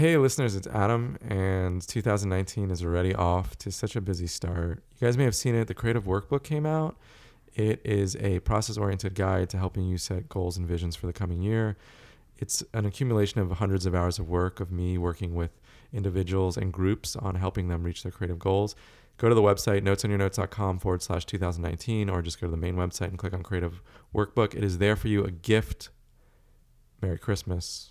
Hey, 0.00 0.16
listeners, 0.16 0.56
it's 0.56 0.66
Adam, 0.66 1.18
and 1.20 1.86
2019 1.86 2.70
is 2.70 2.82
already 2.82 3.14
off 3.14 3.58
to 3.58 3.70
such 3.70 3.96
a 3.96 4.00
busy 4.00 4.26
start. 4.26 4.82
You 4.98 5.06
guys 5.06 5.18
may 5.18 5.24
have 5.24 5.34
seen 5.34 5.54
it. 5.54 5.68
The 5.68 5.74
Creative 5.74 6.04
Workbook 6.04 6.42
came 6.42 6.64
out. 6.64 6.96
It 7.54 7.82
is 7.84 8.16
a 8.16 8.40
process 8.40 8.78
oriented 8.78 9.14
guide 9.14 9.50
to 9.50 9.58
helping 9.58 9.84
you 9.84 9.98
set 9.98 10.30
goals 10.30 10.56
and 10.56 10.66
visions 10.66 10.96
for 10.96 11.06
the 11.06 11.12
coming 11.12 11.42
year. 11.42 11.76
It's 12.38 12.64
an 12.72 12.86
accumulation 12.86 13.42
of 13.42 13.50
hundreds 13.50 13.84
of 13.84 13.94
hours 13.94 14.18
of 14.18 14.26
work 14.26 14.58
of 14.58 14.72
me 14.72 14.96
working 14.96 15.34
with 15.34 15.60
individuals 15.92 16.56
and 16.56 16.72
groups 16.72 17.14
on 17.14 17.34
helping 17.34 17.68
them 17.68 17.82
reach 17.82 18.02
their 18.02 18.10
creative 18.10 18.38
goals. 18.38 18.74
Go 19.18 19.28
to 19.28 19.34
the 19.34 19.42
website, 19.42 19.82
notesonyournotes.com 19.82 20.78
forward 20.78 21.02
slash 21.02 21.26
2019, 21.26 22.08
or 22.08 22.22
just 22.22 22.40
go 22.40 22.46
to 22.46 22.50
the 22.50 22.56
main 22.56 22.76
website 22.76 23.08
and 23.08 23.18
click 23.18 23.34
on 23.34 23.42
Creative 23.42 23.82
Workbook. 24.14 24.54
It 24.54 24.64
is 24.64 24.78
there 24.78 24.96
for 24.96 25.08
you, 25.08 25.24
a 25.26 25.30
gift. 25.30 25.90
Merry 27.02 27.18
Christmas. 27.18 27.90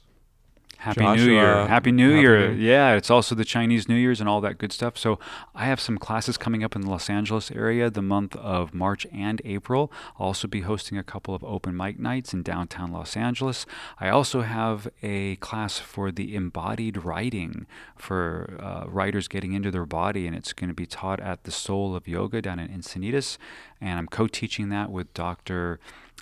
Happy 0.80 1.02
New 1.06 1.32
Year. 1.34 1.68
Happy 1.68 1.92
New 1.92 2.10
Happy 2.12 2.22
Year. 2.22 2.52
New- 2.54 2.62
Yeah, 2.64 2.94
it's 2.94 3.10
also 3.12 3.36
the 3.36 3.44
Chinese 3.44 3.90
New 3.90 3.96
Year's 3.96 4.22
and 4.22 4.30
all 4.30 4.40
that 4.42 4.58
good 4.58 4.72
stuff. 4.72 4.98
So 4.98 5.20
I 5.54 5.66
have 5.66 5.80
some 5.82 5.98
classes 5.98 6.38
coming 6.38 6.64
up 6.64 6.74
in 6.74 6.82
the 6.84 6.90
Los 6.90 7.10
Angeles 7.10 7.52
area 7.52 7.90
the 7.90 8.02
month 8.02 8.34
of 8.38 8.74
March 8.74 9.06
and 9.12 9.42
April. 9.44 9.92
I'll 10.18 10.28
also 10.28 10.48
be 10.48 10.62
hosting 10.62 10.98
a 10.98 11.04
couple 11.04 11.36
of 11.36 11.44
open 11.44 11.76
mic 11.76 12.00
nights 12.00 12.34
in 12.34 12.44
downtown 12.44 12.94
Los 12.94 13.18
Angeles. 13.18 13.66
I 14.00 14.08
also 14.08 14.42
have 14.42 14.88
a 15.04 15.36
class 15.38 15.80
for 15.80 16.12
the 16.12 16.34
embodied 16.34 17.04
writing 17.04 17.66
for 17.98 18.58
uh, 18.62 18.88
writers 18.90 19.28
getting 19.28 19.52
into 19.52 19.72
their 19.72 19.86
body, 19.86 20.26
and 20.28 20.36
it's 20.36 20.54
going 20.54 20.70
to 20.70 20.74
be 20.74 20.86
taught 20.86 21.20
at 21.20 21.44
the 21.44 21.52
Soul 21.52 21.94
of 21.94 22.08
Yoga 22.08 22.42
down 22.42 22.58
in 22.58 22.70
Encinitas. 22.70 23.38
And 23.82 24.00
I'm 24.00 24.08
co 24.08 24.28
teaching 24.28 24.70
that 24.70 24.92
with 24.92 25.14
Dr. 25.14 25.80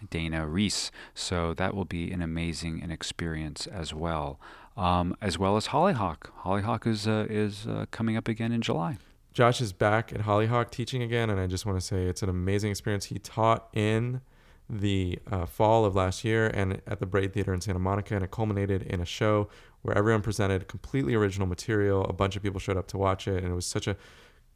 Dana 0.09 0.47
Reese. 0.47 0.91
So 1.13 1.53
that 1.55 1.75
will 1.75 1.85
be 1.85 2.11
an 2.11 2.21
amazing 2.21 2.81
an 2.81 2.91
experience 2.91 3.67
as 3.67 3.93
well. 3.93 4.39
Um, 4.75 5.17
as 5.21 5.39
well 5.39 5.57
as 5.57 5.67
Hollyhock. 5.67 6.31
Hollyhock 6.43 6.85
is 6.85 7.07
uh, 7.07 7.25
is 7.29 7.65
uh, 7.65 7.85
coming 7.89 8.15
up 8.15 8.27
again 8.27 8.51
in 8.51 8.61
July. 8.61 8.97
Josh 9.33 9.61
is 9.61 9.71
back 9.73 10.13
at 10.13 10.21
Hollyhock 10.21 10.71
teaching 10.71 11.03
again, 11.03 11.29
and 11.29 11.39
I 11.39 11.47
just 11.47 11.65
want 11.65 11.79
to 11.79 11.85
say 11.85 12.05
it's 12.05 12.23
an 12.23 12.29
amazing 12.29 12.71
experience. 12.71 13.05
He 13.05 13.19
taught 13.19 13.69
in 13.73 14.21
the 14.69 15.19
uh, 15.31 15.45
fall 15.45 15.85
of 15.85 15.95
last 15.95 16.23
year 16.23 16.47
and 16.47 16.81
at 16.87 16.99
the 16.99 17.05
Braid 17.05 17.33
Theater 17.33 17.53
in 17.53 17.61
Santa 17.61 17.79
Monica, 17.79 18.15
and 18.15 18.23
it 18.23 18.31
culminated 18.31 18.81
in 18.83 18.99
a 18.99 19.05
show 19.05 19.47
where 19.81 19.97
everyone 19.97 20.21
presented 20.21 20.67
completely 20.67 21.13
original 21.13 21.47
material. 21.47 22.03
A 22.05 22.13
bunch 22.13 22.35
of 22.35 22.43
people 22.43 22.59
showed 22.59 22.77
up 22.77 22.87
to 22.87 22.97
watch 22.97 23.27
it, 23.27 23.43
and 23.43 23.51
it 23.51 23.55
was 23.55 23.65
such 23.65 23.87
a 23.87 23.95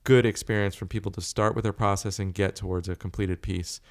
good 0.03 0.25
experience 0.25 0.75
for 0.75 0.85
people 0.85 1.11
to 1.11 1.21
start 1.21 1.55
with 1.55 1.63
their 1.63 1.73
process 1.73 2.19
and 2.19 2.33
get 2.33 2.55
towards 2.55 2.89
a 2.89 2.95
completed 2.95 3.41
piece. 3.41 3.81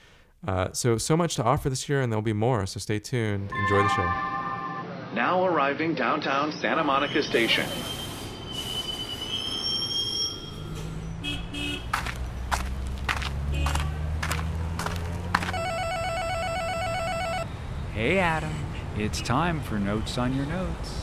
Uh, 0.46 0.68
so, 0.72 0.96
so 0.96 1.16
much 1.16 1.36
to 1.36 1.44
offer 1.44 1.68
this 1.68 1.88
year, 1.88 2.00
and 2.00 2.10
there'll 2.10 2.22
be 2.22 2.32
more. 2.32 2.64
So, 2.66 2.80
stay 2.80 2.98
tuned. 2.98 3.50
Enjoy 3.50 3.82
the 3.82 3.88
show. 3.88 4.30
Now 5.14 5.44
arriving 5.44 5.94
downtown 5.94 6.52
Santa 6.52 6.84
Monica 6.84 7.22
Station. 7.22 7.66
Hey 17.92 18.18
Adam, 18.18 18.54
it's 18.96 19.20
time 19.20 19.60
for 19.60 19.78
notes 19.78 20.16
on 20.16 20.34
your 20.34 20.46
notes. 20.46 20.99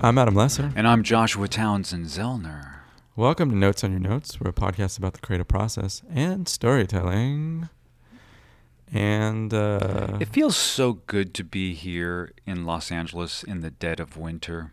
I'm 0.00 0.16
Adam 0.18 0.34
Lesser. 0.34 0.72
And 0.76 0.86
I'm 0.86 1.02
Joshua 1.02 1.48
Townsend 1.48 2.06
Zellner. 2.06 2.76
Welcome 3.16 3.50
to 3.50 3.56
Notes 3.56 3.82
on 3.82 3.90
Your 3.90 4.00
Notes. 4.00 4.40
We're 4.40 4.50
a 4.50 4.52
podcast 4.52 4.96
about 4.96 5.14
the 5.14 5.20
creative 5.20 5.48
process 5.48 6.02
and 6.12 6.48
storytelling. 6.48 7.68
And 8.92 9.52
uh, 9.52 10.18
It 10.20 10.28
feels 10.28 10.56
so 10.56 10.94
good 11.06 11.34
to 11.34 11.44
be 11.44 11.74
here 11.74 12.32
in 12.46 12.64
Los 12.64 12.92
Angeles 12.92 13.42
in 13.42 13.60
the 13.60 13.70
dead 13.70 13.98
of 14.00 14.16
winter. 14.16 14.72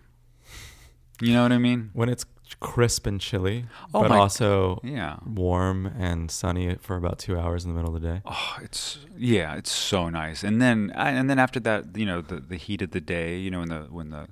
You 1.22 1.34
know 1.34 1.44
what 1.44 1.52
I 1.52 1.57
mean? 1.57 1.90
when 1.94 2.09
it's 2.09 2.25
crisp 2.59 3.07
and 3.07 3.19
chilly, 3.19 3.66
Oh 3.94 4.02
but 4.03 4.12
also 4.12 4.80
Yeah. 4.84 5.18
warm 5.25 5.88
and 5.88 6.30
sunny 6.30 6.75
for 6.75 6.96
about 6.96 7.18
two 7.18 7.38
hours 7.40 7.66
in 7.66 7.72
the 7.72 7.75
middle 7.75 7.96
of 7.96 8.02
the 8.02 8.07
day. 8.07 8.22
Oh, 8.25 8.57
it's 8.62 9.00
yeah, 9.18 9.56
it's 9.56 9.72
so 9.72 10.09
nice. 10.09 10.44
And 10.44 10.62
then 10.62 10.92
and 10.96 11.28
then 11.30 11.40
after 11.40 11.59
that, 11.62 11.97
you 11.97 12.06
know, 12.06 12.22
the 12.22 12.36
the 12.40 12.57
heat 12.57 12.81
of 12.84 12.92
the 12.92 13.02
day, 13.02 13.38
you 13.40 13.50
know, 13.50 13.59
when 13.62 13.69
the 13.69 13.80
when 13.90 14.09
the 14.12 14.28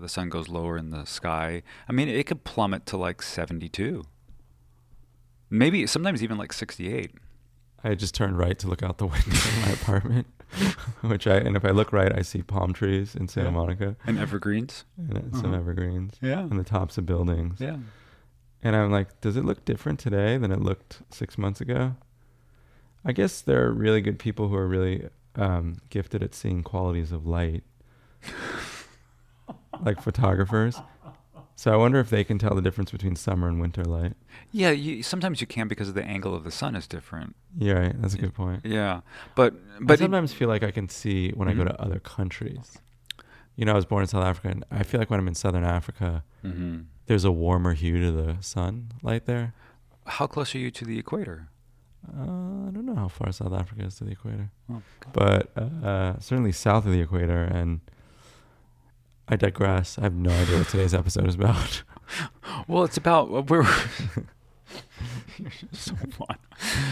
the 0.00 0.08
sun 0.08 0.28
goes 0.28 0.48
lower 0.48 0.76
in 0.76 0.90
the 0.90 1.04
sky, 1.04 1.62
I 1.88 1.92
mean, 1.92 2.08
it 2.08 2.26
could 2.26 2.44
plummet 2.44 2.86
to 2.86 2.96
like 2.96 3.22
72. 3.22 4.04
Maybe 5.50 5.86
sometimes 5.86 6.22
even 6.22 6.36
like 6.38 6.52
68. 6.52 7.12
I 7.82 7.94
just 7.94 8.14
turned 8.14 8.38
right 8.38 8.58
to 8.58 8.66
look 8.68 8.82
out 8.82 8.98
the 8.98 9.06
window 9.14 9.38
in 9.56 9.62
my 9.62 9.68
apartment, 9.72 10.26
which 11.02 11.26
I 11.26 11.36
and 11.36 11.56
if 11.56 11.64
I 11.64 11.70
look 11.70 11.92
right, 11.92 12.16
I 12.16 12.22
see 12.22 12.42
palm 12.42 12.72
trees 12.72 13.14
in 13.14 13.28
Santa 13.28 13.48
Yeah. 13.48 13.54
Monica 13.54 13.96
And 14.06 14.18
evergreens. 14.18 14.84
and 14.96 15.34
some 15.36 15.46
Uh-huh. 15.46 15.56
evergreens 15.58 16.14
Yeah. 16.20 16.40
and 16.40 16.58
the 16.58 16.64
tops 16.64 16.96
of 16.98 17.04
buildings. 17.06 17.60
Yeah. 17.60 17.78
And 18.62 18.74
I'm 18.74 18.90
like, 18.90 19.20
does 19.20 19.36
it 19.36 19.44
look 19.44 19.64
different 19.66 19.98
today 20.00 20.38
than 20.38 20.50
it 20.50 20.60
looked 20.60 21.02
six 21.10 21.36
months 21.36 21.60
ago? 21.60 21.96
I 23.04 23.12
guess 23.12 23.42
there 23.42 23.62
are 23.66 23.72
really 23.72 24.00
good 24.00 24.18
people 24.18 24.48
who 24.48 24.54
are 24.56 24.66
really 24.66 25.08
um, 25.36 25.76
gifted 25.90 26.22
at 26.22 26.34
seeing 26.34 26.62
qualities 26.62 27.12
of 27.12 27.26
light, 27.26 27.64
like 29.82 30.00
photographers. 30.02 30.80
So 31.56 31.72
I 31.72 31.76
wonder 31.76 32.00
if 32.00 32.10
they 32.10 32.24
can 32.24 32.38
tell 32.38 32.54
the 32.54 32.62
difference 32.62 32.90
between 32.90 33.14
summer 33.14 33.46
and 33.48 33.60
winter 33.60 33.84
light. 33.84 34.14
Yeah, 34.50 34.70
you, 34.72 35.02
sometimes 35.04 35.40
you 35.40 35.46
can 35.46 35.68
because 35.68 35.88
of 35.88 35.94
the 35.94 36.02
angle 36.04 36.34
of 36.34 36.42
the 36.42 36.50
sun 36.50 36.74
is 36.74 36.88
different. 36.88 37.36
Yeah, 37.56 37.74
right. 37.74 38.02
That's 38.02 38.14
a 38.14 38.18
good 38.18 38.34
point. 38.34 38.62
Yeah. 38.64 39.02
But 39.36 39.54
But 39.80 39.94
I 39.94 39.96
sometimes 40.04 40.32
feel 40.32 40.48
like 40.48 40.64
I 40.64 40.72
can 40.72 40.88
see 40.88 41.30
when 41.30 41.48
I 41.48 41.54
go 41.54 41.62
Mhm. 41.62 41.68
to 41.68 41.80
other 41.80 42.00
countries. 42.00 42.78
You 43.56 43.64
know, 43.64 43.72
I 43.72 43.76
was 43.76 43.84
born 43.86 44.02
in 44.02 44.08
South 44.08 44.24
Africa, 44.24 44.48
and 44.48 44.64
I 44.72 44.82
feel 44.82 44.98
like 44.98 45.10
when 45.10 45.20
I'm 45.20 45.28
in 45.28 45.34
Southern 45.36 45.64
Africa, 45.64 46.24
hmm 46.42 46.80
there's 47.06 47.24
a 47.24 47.30
warmer 47.30 47.74
hue 47.74 48.00
to 48.00 48.10
the 48.10 48.36
sunlight 48.40 49.26
there. 49.26 49.52
how 50.06 50.26
close 50.26 50.54
are 50.54 50.58
you 50.58 50.70
to 50.70 50.84
the 50.84 50.98
equator? 50.98 51.48
Uh, 52.08 52.20
I 52.68 52.70
don't 52.72 52.84
know 52.86 52.94
how 52.96 53.08
far 53.08 53.30
South 53.32 53.52
Africa 53.54 53.84
is 53.84 53.94
to 53.96 54.04
the 54.04 54.12
equator, 54.12 54.50
Oh, 54.70 54.82
but 55.12 55.50
uh, 55.56 56.18
certainly 56.18 56.50
south 56.52 56.84
of 56.84 56.92
the 56.92 57.00
equator. 57.00 57.42
And 57.44 57.80
I 59.28 59.36
digress. 59.36 59.98
I 59.98 60.02
have 60.02 60.14
no 60.14 60.30
idea 60.30 60.58
what 60.58 60.68
today's 60.68 60.94
episode 60.94 61.26
is 61.26 61.34
about. 61.34 61.82
Well, 62.68 62.84
it's 62.84 62.98
about 62.98 63.32
uh, 63.32 63.42
we're 63.42 63.64
so 65.72 65.94
fun. 65.94 66.36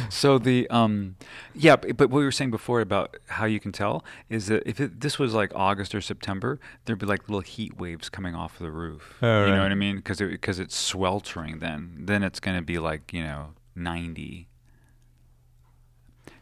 So 0.09 0.38
the 0.38 0.69
um, 0.71 1.16
yeah, 1.54 1.76
but, 1.76 1.97
but 1.97 2.10
what 2.10 2.19
we 2.19 2.25
were 2.25 2.32
saying 2.32 2.50
before 2.50 2.81
about 2.81 3.16
how 3.26 3.44
you 3.44 3.60
can 3.60 3.72
tell 3.72 4.04
is 4.28 4.47
that 4.47 4.62
if 4.66 4.81
it, 4.81 5.00
this 5.00 5.19
was 5.19 5.34
like 5.34 5.53
August 5.54 5.94
or 5.94 6.00
September, 6.00 6.59
there'd 6.84 6.98
be 6.98 7.06
like 7.06 7.28
little 7.28 7.41
heat 7.41 7.78
waves 7.78 8.09
coming 8.09 8.34
off 8.34 8.59
the 8.59 8.71
roof. 8.71 9.19
Oh, 9.22 9.26
you 9.26 9.50
right. 9.50 9.56
know 9.56 9.62
what 9.62 9.72
I 9.72 9.76
mean? 9.76 9.97
Because 9.97 10.19
because 10.19 10.59
it's 10.59 10.76
sweltering. 10.76 11.59
Then 11.59 11.97
then 11.98 12.22
it's 12.22 12.41
going 12.41 12.56
to 12.56 12.62
be 12.62 12.78
like 12.78 13.12
you 13.12 13.22
know 13.22 13.50
ninety. 13.75 14.48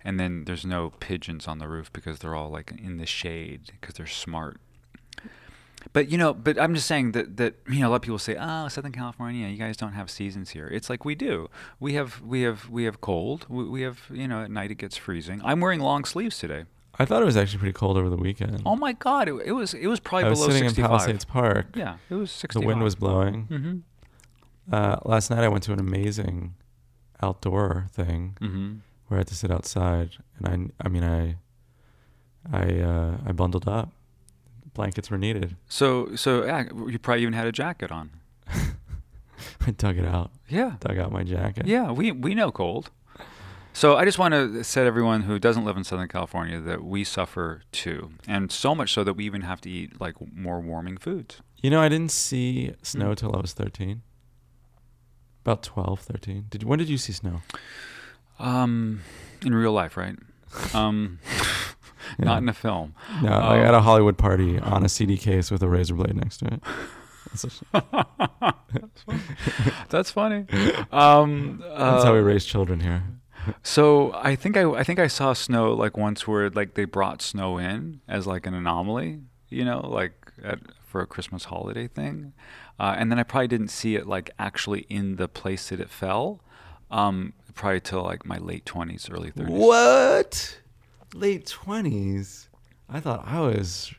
And 0.02 0.18
then 0.18 0.44
there's 0.44 0.64
no 0.64 0.90
pigeons 0.98 1.46
on 1.46 1.58
the 1.58 1.68
roof 1.68 1.92
because 1.92 2.20
they're 2.20 2.34
all 2.34 2.50
like 2.50 2.72
in 2.72 2.96
the 2.96 3.06
shade 3.06 3.72
because 3.80 3.96
they're 3.96 4.06
smart. 4.06 4.60
But 5.92 6.10
you 6.10 6.18
know, 6.18 6.34
but 6.34 6.60
I'm 6.60 6.74
just 6.74 6.86
saying 6.86 7.12
that 7.12 7.36
that 7.38 7.54
you 7.68 7.80
know 7.80 7.88
a 7.88 7.90
lot 7.90 7.96
of 7.96 8.02
people 8.02 8.18
say, 8.18 8.36
"Oh, 8.38 8.68
Southern 8.68 8.92
California, 8.92 9.48
you 9.48 9.56
guys 9.56 9.76
don't 9.76 9.92
have 9.94 10.10
seasons 10.10 10.50
here." 10.50 10.68
It's 10.68 10.90
like 10.90 11.04
we 11.04 11.14
do. 11.14 11.48
We 11.78 11.94
have 11.94 12.20
we 12.20 12.42
have 12.42 12.68
we 12.68 12.84
have 12.84 13.00
cold. 13.00 13.46
We, 13.48 13.64
we 13.64 13.80
have 13.82 14.00
you 14.12 14.28
know 14.28 14.42
at 14.42 14.50
night 14.50 14.70
it 14.70 14.76
gets 14.76 14.96
freezing. 14.96 15.40
I'm 15.44 15.60
wearing 15.60 15.80
long 15.80 16.04
sleeves 16.04 16.38
today. 16.38 16.64
I 16.98 17.04
thought 17.06 17.22
it 17.22 17.24
was 17.24 17.36
actually 17.36 17.60
pretty 17.60 17.72
cold 17.72 17.96
over 17.96 18.10
the 18.10 18.16
weekend. 18.16 18.62
Oh 18.66 18.76
my 18.76 18.92
god, 18.92 19.28
it, 19.28 19.34
it 19.46 19.52
was 19.52 19.72
it 19.74 19.86
was 19.86 20.00
probably 20.00 20.26
I 20.26 20.30
was 20.30 20.38
below 20.40 20.50
sitting 20.50 20.68
65. 20.68 20.84
in 20.84 20.88
Palisades 20.98 21.24
Park. 21.24 21.66
Yeah, 21.74 21.96
it 22.10 22.14
was 22.14 22.30
65. 22.30 22.60
The 22.62 22.66
wind 22.66 22.82
was 22.82 22.94
blowing. 22.94 23.46
Mm-hmm. 23.50 24.74
Uh, 24.74 24.96
last 25.04 25.30
night 25.30 25.42
I 25.42 25.48
went 25.48 25.62
to 25.64 25.72
an 25.72 25.80
amazing 25.80 26.54
outdoor 27.22 27.86
thing 27.90 28.36
Mm-hmm. 28.40 28.72
where 29.08 29.18
I 29.18 29.20
had 29.20 29.28
to 29.28 29.34
sit 29.34 29.50
outside, 29.50 30.10
and 30.38 30.72
I, 30.80 30.86
I 30.86 30.88
mean, 30.88 31.04
I, 31.04 31.36
I, 32.52 32.80
uh, 32.80 33.16
I 33.26 33.32
bundled 33.32 33.66
up. 33.68 33.92
Blankets 34.80 35.10
were 35.10 35.18
needed. 35.18 35.56
So 35.68 36.14
so 36.16 36.44
yeah, 36.44 36.64
you 36.92 36.98
probably 36.98 37.22
even 37.22 37.34
had 37.34 37.46
a 37.46 37.52
jacket 37.52 37.90
on. 37.92 38.10
I 39.66 39.70
dug 39.72 39.98
it 39.98 40.06
out, 40.06 40.30
Yeah. 40.48 40.76
dug 40.80 40.96
out 40.98 41.12
my 41.12 41.22
jacket. 41.22 41.66
Yeah, 41.66 41.92
we 41.92 42.12
we 42.12 42.34
know 42.34 42.50
cold. 42.50 42.90
So 43.72 43.96
I 43.96 44.04
just 44.04 44.18
want 44.18 44.32
to 44.34 44.64
set 44.64 44.86
everyone 44.86 45.22
who 45.22 45.38
doesn't 45.38 45.64
live 45.64 45.76
in 45.76 45.84
Southern 45.84 46.08
California 46.08 46.58
that 46.60 46.82
we 46.82 47.04
suffer 47.04 47.62
too, 47.72 48.10
and 48.26 48.50
so 48.50 48.74
much 48.74 48.92
so 48.92 49.04
that 49.04 49.14
we 49.14 49.24
even 49.26 49.42
have 49.42 49.60
to 49.60 49.70
eat 49.70 50.00
like 50.00 50.14
more 50.34 50.60
warming 50.60 50.96
foods. 50.98 51.40
You 51.62 51.70
know, 51.70 51.80
I 51.80 51.88
didn't 51.88 52.10
see 52.10 52.74
snow 52.82 53.10
Mm. 53.12 53.16
till 53.16 53.36
I 53.36 53.40
was 53.40 53.52
13. 53.52 54.00
About 55.44 55.62
12, 55.62 56.00
13. 56.00 56.46
Did 56.50 56.62
when 56.64 56.78
did 56.78 56.88
you 56.88 56.98
see 56.98 57.12
snow? 57.12 57.42
Um, 58.38 59.00
in 59.44 59.54
real 59.54 59.72
life, 59.72 59.96
right? 59.96 60.16
Um, 60.74 61.18
not 62.18 62.42
in 62.42 62.48
a 62.48 62.52
film. 62.52 62.94
No, 63.22 63.32
Um, 63.32 63.42
like 63.42 63.62
at 63.66 63.74
a 63.74 63.80
Hollywood 63.80 64.18
party 64.18 64.58
on 64.58 64.84
a 64.84 64.88
CD 64.88 65.16
case 65.16 65.50
with 65.50 65.62
a 65.62 65.68
razor 65.68 65.94
blade 65.94 66.16
next 66.16 66.38
to 66.38 66.46
it. 66.54 66.60
That's, 69.88 70.10
funny. 70.10 70.46
Um, 70.90 71.62
that's 71.62 72.04
how 72.04 72.12
we 72.12 72.18
uh, 72.18 72.22
raise 72.22 72.44
children 72.44 72.80
here. 72.80 73.02
So 73.62 74.12
I 74.14 74.34
think 74.36 74.56
I 74.56 74.68
I 74.70 74.84
think 74.84 74.98
I 74.98 75.06
saw 75.06 75.32
snow 75.32 75.72
like 75.72 75.96
once 75.96 76.26
where 76.28 76.50
like 76.50 76.74
they 76.74 76.84
brought 76.84 77.22
snow 77.22 77.58
in 77.58 78.00
as 78.08 78.26
like 78.26 78.46
an 78.46 78.54
anomaly, 78.54 79.20
you 79.48 79.64
know, 79.64 79.80
like 79.80 80.12
at, 80.42 80.58
for 80.84 81.00
a 81.00 81.06
Christmas 81.06 81.44
holiday 81.44 81.86
thing, 81.88 82.32
uh, 82.78 82.94
and 82.98 83.10
then 83.10 83.18
I 83.18 83.22
probably 83.22 83.48
didn't 83.48 83.68
see 83.68 83.94
it 83.96 84.06
like 84.06 84.30
actually 84.38 84.80
in 84.90 85.16
the 85.16 85.26
place 85.28 85.70
that 85.70 85.80
it 85.80 85.88
fell, 85.88 86.42
um, 86.90 87.32
probably 87.54 87.80
till 87.80 88.02
like 88.02 88.26
my 88.26 88.36
late 88.38 88.66
twenties, 88.66 89.08
early 89.10 89.30
thirties. 89.30 89.54
What? 89.54 90.60
Late 91.14 91.46
twenties? 91.46 92.48
I 92.88 93.00
thought 93.00 93.24
I 93.26 93.40
was. 93.40 93.92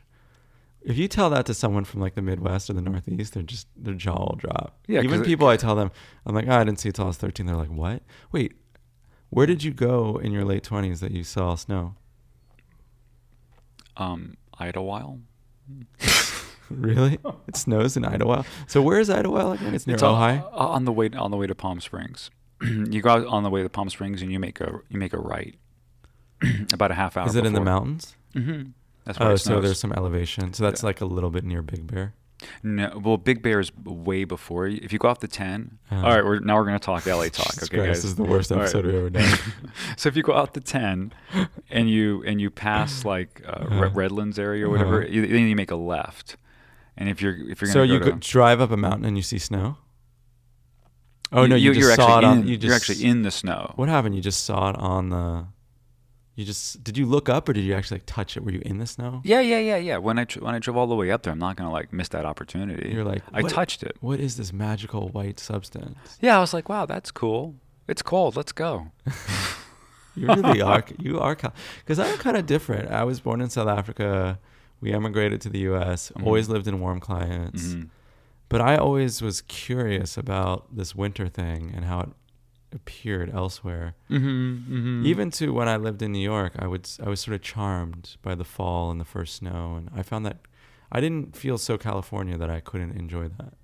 If 0.82 0.96
you 0.98 1.06
tell 1.06 1.30
that 1.30 1.46
to 1.46 1.54
someone 1.54 1.84
from 1.84 2.00
like 2.00 2.14
the 2.14 2.22
Midwest 2.22 2.68
or 2.68 2.72
the 2.72 2.82
Northeast, 2.82 3.34
they're 3.34 3.42
just 3.42 3.68
their 3.76 3.94
jaw 3.94 4.18
will 4.18 4.36
drop. 4.36 4.78
Yeah, 4.88 5.02
Even 5.02 5.20
it- 5.20 5.26
people 5.26 5.46
I 5.46 5.56
tell 5.56 5.76
them, 5.76 5.90
I'm 6.26 6.34
like, 6.34 6.46
oh, 6.48 6.52
I 6.56 6.64
didn't 6.64 6.80
see 6.80 6.88
it 6.88 6.96
till 6.96 7.04
I 7.04 7.08
was 7.08 7.16
13. 7.18 7.46
They're 7.46 7.54
like, 7.56 7.70
what? 7.70 8.02
Wait, 8.32 8.56
where 9.30 9.46
did 9.46 9.62
you 9.62 9.72
go 9.72 10.16
in 10.16 10.32
your 10.32 10.44
late 10.44 10.64
20s 10.64 10.98
that 11.00 11.12
you 11.12 11.22
saw 11.22 11.54
snow? 11.54 11.94
Um, 13.96 14.36
Idyllwild. 14.58 15.20
Really? 16.70 17.18
it 17.46 17.56
snows 17.56 17.98
in 17.98 18.02
Idyllwild. 18.02 18.46
So 18.66 18.80
where 18.80 18.98
is 18.98 19.10
Idyllwild 19.10 19.56
again? 19.60 19.74
It's 19.74 19.86
near 19.86 19.94
It's 19.94 20.02
on, 20.02 20.38
Ojai. 20.38 20.42
uh, 20.42 20.56
on 20.56 20.86
the 20.86 20.92
way 20.92 21.10
on 21.10 21.30
the 21.30 21.36
way 21.36 21.46
to 21.46 21.54
Palm 21.54 21.82
Springs. 21.82 22.30
you 22.62 23.02
go 23.02 23.10
out 23.10 23.26
on 23.26 23.42
the 23.42 23.50
way 23.50 23.62
to 23.62 23.68
Palm 23.68 23.90
Springs 23.90 24.22
and 24.22 24.32
you 24.32 24.38
make 24.38 24.58
a 24.58 24.80
you 24.88 24.98
make 24.98 25.12
a 25.12 25.18
right. 25.18 25.54
About 26.72 26.90
a 26.90 26.94
half 26.94 27.16
hour. 27.16 27.26
Is 27.26 27.36
it 27.36 27.46
in 27.46 27.52
the 27.52 27.60
mountains? 27.60 28.16
Mm-hmm. 28.34 28.70
That's 29.04 29.18
where 29.18 29.30
Oh, 29.30 29.36
so 29.36 29.60
there's 29.60 29.80
some 29.80 29.92
elevation. 29.92 30.52
So 30.52 30.62
that's 30.64 30.82
Yeah. 30.82 30.86
like 30.86 31.00
a 31.00 31.04
little 31.06 31.30
bit 31.30 31.44
near 31.44 31.62
Big 31.62 31.86
Bear. 31.86 32.14
No, 32.64 33.00
well, 33.02 33.16
Big 33.18 33.40
Bear 33.40 33.60
is 33.60 33.70
way 33.84 34.24
before. 34.24 34.66
you. 34.66 34.80
If 34.82 34.92
you 34.92 34.98
go 34.98 35.06
off 35.08 35.20
the 35.20 35.28
10, 35.28 35.78
Uh-huh. 35.90 36.04
all 36.04 36.12
right, 36.14 36.24
we're, 36.24 36.40
now 36.40 36.56
we're 36.56 36.64
going 36.64 36.78
to 36.78 36.84
talk 36.84 37.06
LA 37.06 37.28
talk. 37.28 37.62
Okay, 37.62 37.76
guys. 37.76 37.86
This 38.02 38.04
is 38.04 38.16
the 38.16 38.24
worst 38.24 38.50
All 38.50 38.58
right. 38.58 38.64
episode 38.64 38.86
we've 38.86 38.94
ever 38.96 39.10
done. 39.10 39.38
so 39.96 40.08
if 40.08 40.16
you 40.16 40.22
go 40.24 40.34
out 40.34 40.54
the 40.54 40.60
10 40.60 41.12
and 41.70 41.88
you 41.90 42.22
and 42.24 42.40
you 42.40 42.50
pass 42.50 43.04
like 43.04 43.42
uh, 43.46 43.50
Uh-huh. 43.50 43.90
Redlands 43.94 44.38
area 44.40 44.66
or 44.66 44.70
whatever, 44.70 45.02
Uh-huh. 45.02 45.12
you, 45.12 45.26
then 45.26 45.46
you 45.46 45.54
make 45.56 45.70
a 45.70 45.76
left. 45.76 46.36
And 46.96 47.08
if 47.08 47.22
you're 47.22 47.34
if 47.48 47.60
you're 47.62 47.70
so 47.70 47.82
you 47.82 47.98
to 48.00 48.12
drive 48.12 48.60
up 48.60 48.70
a 48.72 48.76
mountain 48.76 49.04
and 49.06 49.16
you 49.16 49.22
see 49.22 49.38
snow? 49.38 49.76
Oh 51.32 51.46
no, 51.46 51.56
you, 51.56 51.72
you, 51.72 51.80
just 51.80 51.94
saw 51.96 52.18
it 52.18 52.24
on. 52.24 52.40
in, 52.40 52.46
You 52.48 52.56
just 52.56 52.66
you're 52.66 52.74
actually 52.74 53.04
in 53.08 53.22
the 53.22 53.30
snow. 53.30 53.72
What 53.76 53.88
happened? 53.88 54.14
You 54.14 54.20
just 54.20 54.44
saw 54.44 54.68
it 54.70 54.76
on 54.76 55.08
the. 55.08 55.46
You 56.34 56.44
just 56.46 56.82
did 56.82 56.96
you 56.96 57.04
look 57.04 57.28
up 57.28 57.48
or 57.48 57.52
did 57.52 57.60
you 57.62 57.74
actually 57.74 57.96
like, 57.98 58.06
touch 58.06 58.36
it? 58.36 58.44
Were 58.44 58.52
you 58.52 58.62
in 58.64 58.78
the 58.78 58.86
snow? 58.86 59.20
Yeah, 59.24 59.40
yeah, 59.40 59.58
yeah, 59.58 59.76
yeah. 59.76 59.98
When 59.98 60.18
I 60.18 60.24
tr- 60.24 60.40
when 60.40 60.54
I 60.54 60.58
drove 60.60 60.76
all 60.78 60.86
the 60.86 60.94
way 60.94 61.10
up 61.10 61.22
there, 61.22 61.32
I'm 61.32 61.38
not 61.38 61.56
to 61.58 61.68
like 61.68 61.92
miss 61.92 62.08
that 62.08 62.24
opportunity. 62.24 62.90
You're 62.90 63.04
like, 63.04 63.22
I 63.32 63.42
touched 63.42 63.82
it. 63.82 63.96
What 64.00 64.18
is 64.18 64.36
this 64.38 64.52
magical 64.52 65.08
white 65.10 65.38
substance? 65.38 66.18
Yeah, 66.22 66.38
I 66.38 66.40
was 66.40 66.54
like, 66.54 66.68
wow, 66.70 66.86
that's 66.86 67.10
cool. 67.10 67.56
It's 67.86 68.02
cold. 68.02 68.36
Let's 68.36 68.52
go. 68.52 68.88
You 70.14 70.26
really 70.26 70.60
are. 70.60 70.84
You 70.98 71.20
are 71.20 71.34
because 71.34 71.98
I'm 71.98 72.18
kind 72.18 72.36
of 72.36 72.44
different. 72.46 72.90
I 72.90 73.04
was 73.04 73.20
born 73.20 73.40
in 73.40 73.48
South 73.50 73.68
Africa. 73.68 74.38
We 74.80 74.92
emigrated 74.92 75.40
to 75.42 75.48
the 75.48 75.60
U.S. 75.60 76.12
Mhm. 76.14 76.26
Always 76.26 76.48
lived 76.48 76.66
in 76.68 76.80
warm 76.80 77.00
climates. 77.00 77.68
Mhm. 77.74 77.88
But 78.48 78.60
I 78.60 78.76
always 78.76 79.22
was 79.22 79.40
curious 79.42 80.18
about 80.18 80.76
this 80.76 80.94
winter 80.94 81.28
thing 81.28 81.72
and 81.74 81.86
how 81.86 82.00
it 82.00 82.08
appeared 82.74 83.32
elsewhere. 83.34 83.94
Mm-hmm, 84.10 84.28
mm-hmm. 84.74 85.06
Even 85.06 85.30
to 85.32 85.52
when 85.52 85.68
I 85.68 85.76
lived 85.76 86.02
in 86.02 86.12
New 86.12 86.18
York, 86.22 86.52
I 86.58 86.66
would 86.66 86.88
I 87.04 87.08
was 87.08 87.20
sort 87.20 87.34
of 87.34 87.42
charmed 87.42 88.16
by 88.22 88.34
the 88.34 88.44
fall 88.44 88.90
and 88.90 89.00
the 89.00 89.04
first 89.04 89.36
snow, 89.36 89.74
and 89.76 89.90
I 89.94 90.02
found 90.02 90.24
that 90.26 90.38
I 90.90 91.00
didn't 91.00 91.36
feel 91.36 91.58
so 91.58 91.78
California 91.78 92.36
that 92.36 92.50
I 92.50 92.60
couldn't 92.60 92.92
enjoy 92.98 93.28
that. 93.28 93.54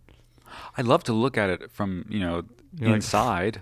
I 0.76 0.82
love 0.82 1.04
to 1.04 1.12
look 1.12 1.36
at 1.36 1.50
it 1.50 1.70
from 1.70 2.04
you 2.08 2.20
know 2.20 2.44
You're 2.78 2.88
like- 2.90 2.96
inside, 2.96 3.60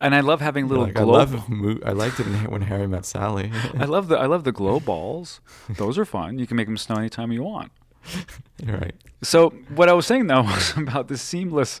and 0.00 0.14
I 0.14 0.20
love 0.20 0.40
having 0.40 0.68
little 0.68 0.84
Like, 0.84 0.98
I 0.98 1.02
love 1.04 1.48
mo- 1.48 1.80
I 1.84 1.92
liked 1.92 2.20
it 2.20 2.26
when 2.50 2.62
Harry 2.62 2.86
met 2.86 3.04
Sally. 3.06 3.50
I 3.78 3.84
love 3.86 4.08
the 4.08 4.16
I 4.18 4.26
love 4.26 4.44
the 4.44 4.52
glow 4.52 4.78
balls. 4.92 5.40
Those 5.68 5.98
are 5.98 6.04
fun. 6.04 6.38
You 6.38 6.46
can 6.46 6.56
make 6.56 6.66
them 6.66 6.76
snow 6.76 6.96
anytime 6.96 7.32
you 7.32 7.42
want. 7.42 7.72
You're 8.64 8.76
right. 8.78 8.94
So 9.22 9.50
what 9.74 9.88
I 9.88 9.92
was 9.92 10.06
saying 10.06 10.26
though 10.28 10.42
was 10.54 10.76
about 10.76 11.08
the 11.08 11.16
seamless 11.18 11.80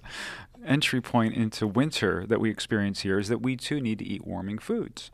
entry 0.68 1.00
point 1.00 1.34
into 1.34 1.66
winter 1.66 2.24
that 2.26 2.40
we 2.40 2.50
experience 2.50 3.00
here 3.00 3.18
is 3.18 3.28
that 3.28 3.40
we 3.42 3.56
too 3.56 3.80
need 3.80 3.98
to 4.00 4.04
eat 4.04 4.26
warming 4.26 4.58
foods. 4.58 5.10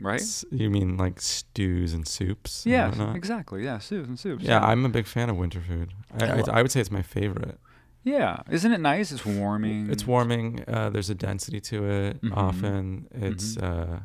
Right? 0.00 0.20
S- 0.20 0.44
You 0.50 0.70
mean 0.70 0.96
like 0.96 1.20
stews 1.20 1.92
and 1.92 2.08
soups? 2.08 2.64
and 2.64 2.72
Yeah, 2.72 3.14
exactly. 3.14 3.64
Yeah, 3.64 3.78
soups 3.78 4.08
and 4.08 4.18
soups. 4.18 4.42
Yeah, 4.44 4.60
I'm 4.60 4.84
a 4.86 4.88
big 4.88 5.06
fan 5.06 5.28
of 5.28 5.36
winter 5.36 5.60
food. 5.60 5.92
I, 6.18 6.26
I, 6.26 6.42
I 6.52 6.62
would 6.62 6.70
say 6.70 6.80
it's 6.80 6.90
my 6.90 7.02
favorite. 7.02 7.58
Yeah, 8.02 8.38
isn't 8.50 8.72
it 8.72 8.80
nice? 8.80 9.12
It's 9.12 9.26
warming. 9.26 9.90
It's 9.90 10.06
warming. 10.06 10.64
Uh, 10.66 10.88
there's 10.88 11.10
a 11.10 11.14
density 11.14 11.60
to 11.60 11.84
it. 11.84 12.22
Mhm. 12.22 12.34
Often, 12.34 13.08
it's 13.12 13.58
uh, 13.58 14.00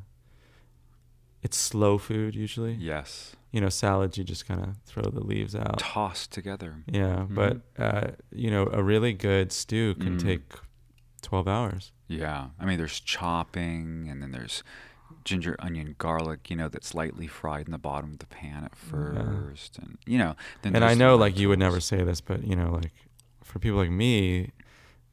it's 1.42 1.56
slow 1.58 1.98
food 1.98 2.36
usually. 2.36 2.74
Yes, 2.74 3.38
You 3.56 3.62
know, 3.62 3.70
salads 3.70 4.18
you 4.18 4.26
just 4.26 4.46
kind 4.46 4.60
of 4.62 4.76
throw 4.86 5.04
the 5.04 5.24
leaves 5.24 5.56
out. 5.56 5.80
tossed 5.80 6.32
together. 6.34 6.84
Yeah, 6.92 7.26
but 7.30 7.62
uh, 7.80 8.08
you 8.32 8.52
know, 8.52 8.68
a 8.72 8.84
really 8.84 9.14
good 9.14 9.54
stew 9.54 9.96
can 9.96 10.18
Mm. 10.18 10.24
take 10.24 10.42
twelve 11.22 11.48
hours. 11.48 11.94
Yeah, 12.10 12.50
I 12.60 12.66
mean, 12.66 12.78
there's 12.78 13.00
chopping, 13.00 14.08
and 14.12 14.22
then 14.22 14.32
there's 14.32 14.62
ginger, 15.24 15.56
onion, 15.60 15.96
garlic. 15.98 16.50
You 16.50 16.58
know, 16.58 16.68
that's 16.68 16.94
lightly 16.94 17.28
fried 17.28 17.66
in 17.68 17.72
the 17.72 17.78
bottom 17.78 18.12
of 18.12 18.20
the 18.20 18.26
pan 18.28 18.66
at 18.66 18.76
first, 18.76 19.78
and 19.78 19.98
you 20.06 20.18
know. 20.18 20.36
Then 20.62 20.76
and 20.76 20.84
I 20.84 20.94
know, 20.94 21.16
like, 21.16 21.38
you 21.40 21.48
would 21.50 21.60
never 21.60 21.80
say 21.80 22.04
this, 22.04 22.20
but 22.20 22.44
you 22.46 22.58
know, 22.58 22.72
like, 22.74 22.92
for 23.42 23.60
people 23.60 23.78
like 23.78 23.90
me, 23.90 24.52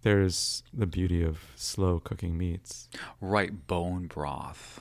there's 0.03 0.65
the 0.75 0.87
beauty 0.87 1.23
of 1.23 1.39
slow 1.55 2.01
cooking 2.01 2.37
meats. 2.37 2.89
right 3.21 3.67
bone 3.69 4.07
broth. 4.09 4.81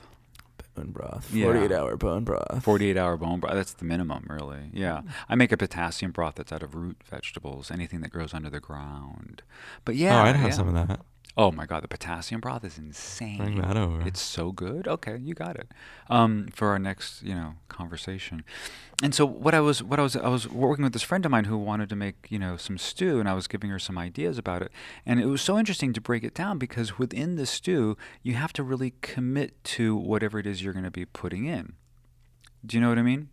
Bone 0.74 0.90
broth, 0.90 1.32
Yeah. 1.34 1.44
48 1.46 1.72
hour 1.72 1.96
bone 1.96 2.24
broth. 2.24 2.62
48 2.64 2.96
hour 2.96 3.16
bone 3.18 3.40
broth. 3.40 3.54
That's 3.54 3.74
the 3.74 3.84
minimum, 3.84 4.26
really. 4.28 4.70
Yeah. 4.72 5.02
I 5.28 5.34
make 5.34 5.52
a 5.52 5.56
potassium 5.56 6.12
broth 6.12 6.36
that's 6.36 6.50
out 6.52 6.62
of 6.62 6.74
root 6.74 6.96
vegetables, 7.04 7.70
anything 7.70 8.00
that 8.00 8.10
grows 8.10 8.32
under 8.32 8.48
the 8.48 8.60
ground. 8.60 9.42
But 9.84 9.96
yeah. 9.96 10.18
oh, 10.18 10.24
I'd 10.24 10.36
have 10.36 10.50
yeah. 10.50 10.56
some 10.56 10.74
of 10.74 10.88
that. 10.88 11.00
Oh 11.34 11.50
my 11.50 11.64
God, 11.64 11.82
the 11.82 11.88
potassium 11.88 12.42
broth 12.42 12.62
is 12.62 12.76
insane. 12.76 13.38
Bring 13.38 13.62
that 13.62 13.76
over. 13.76 14.06
It's 14.06 14.20
so 14.20 14.52
good. 14.52 14.86
Okay, 14.86 15.16
you 15.16 15.32
got 15.32 15.56
it. 15.56 15.72
Um, 16.10 16.48
for 16.52 16.68
our 16.68 16.78
next, 16.78 17.22
you 17.22 17.34
know, 17.34 17.54
conversation. 17.68 18.44
And 19.02 19.14
so 19.14 19.24
what 19.24 19.54
I 19.54 19.60
was, 19.60 19.82
what 19.82 19.98
I 19.98 20.02
was, 20.02 20.14
I 20.14 20.28
was 20.28 20.46
working 20.46 20.82
with 20.84 20.92
this 20.92 21.02
friend 21.02 21.24
of 21.24 21.30
mine 21.30 21.44
who 21.44 21.56
wanted 21.56 21.88
to 21.88 21.96
make, 21.96 22.26
you 22.28 22.38
know, 22.38 22.58
some 22.58 22.76
stew, 22.76 23.18
and 23.18 23.28
I 23.28 23.32
was 23.32 23.48
giving 23.48 23.70
her 23.70 23.78
some 23.78 23.96
ideas 23.96 24.36
about 24.36 24.60
it. 24.60 24.70
And 25.06 25.20
it 25.20 25.26
was 25.26 25.40
so 25.40 25.58
interesting 25.58 25.94
to 25.94 26.02
break 26.02 26.22
it 26.22 26.34
down 26.34 26.58
because 26.58 26.98
within 26.98 27.36
the 27.36 27.46
stew, 27.46 27.96
you 28.22 28.34
have 28.34 28.52
to 28.52 28.62
really 28.62 28.92
commit 29.00 29.64
to 29.64 29.96
whatever 29.96 30.38
it 30.38 30.46
is 30.46 30.62
you're 30.62 30.74
going 30.74 30.84
to 30.84 30.90
be 30.90 31.06
putting 31.06 31.46
in. 31.46 31.72
Do 32.64 32.76
you 32.76 32.80
know 32.82 32.90
what 32.90 32.98
I 32.98 33.02
mean? 33.02 33.30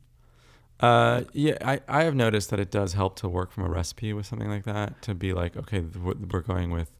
Uh, 0.79 1.23
yeah, 1.33 1.57
I, 1.61 1.81
I 1.89 2.03
have 2.03 2.15
noticed 2.15 2.49
that 2.51 2.59
it 2.59 2.71
does 2.71 2.93
help 2.93 3.17
to 3.17 3.27
work 3.27 3.51
from 3.51 3.65
a 3.65 3.69
recipe 3.69 4.13
with 4.13 4.25
something 4.25 4.47
like 4.47 4.63
that 4.63 5.01
to 5.01 5.13
be 5.13 5.33
like, 5.33 5.57
okay, 5.57 5.81
we're 5.81 6.39
going 6.39 6.71
with, 6.71 6.91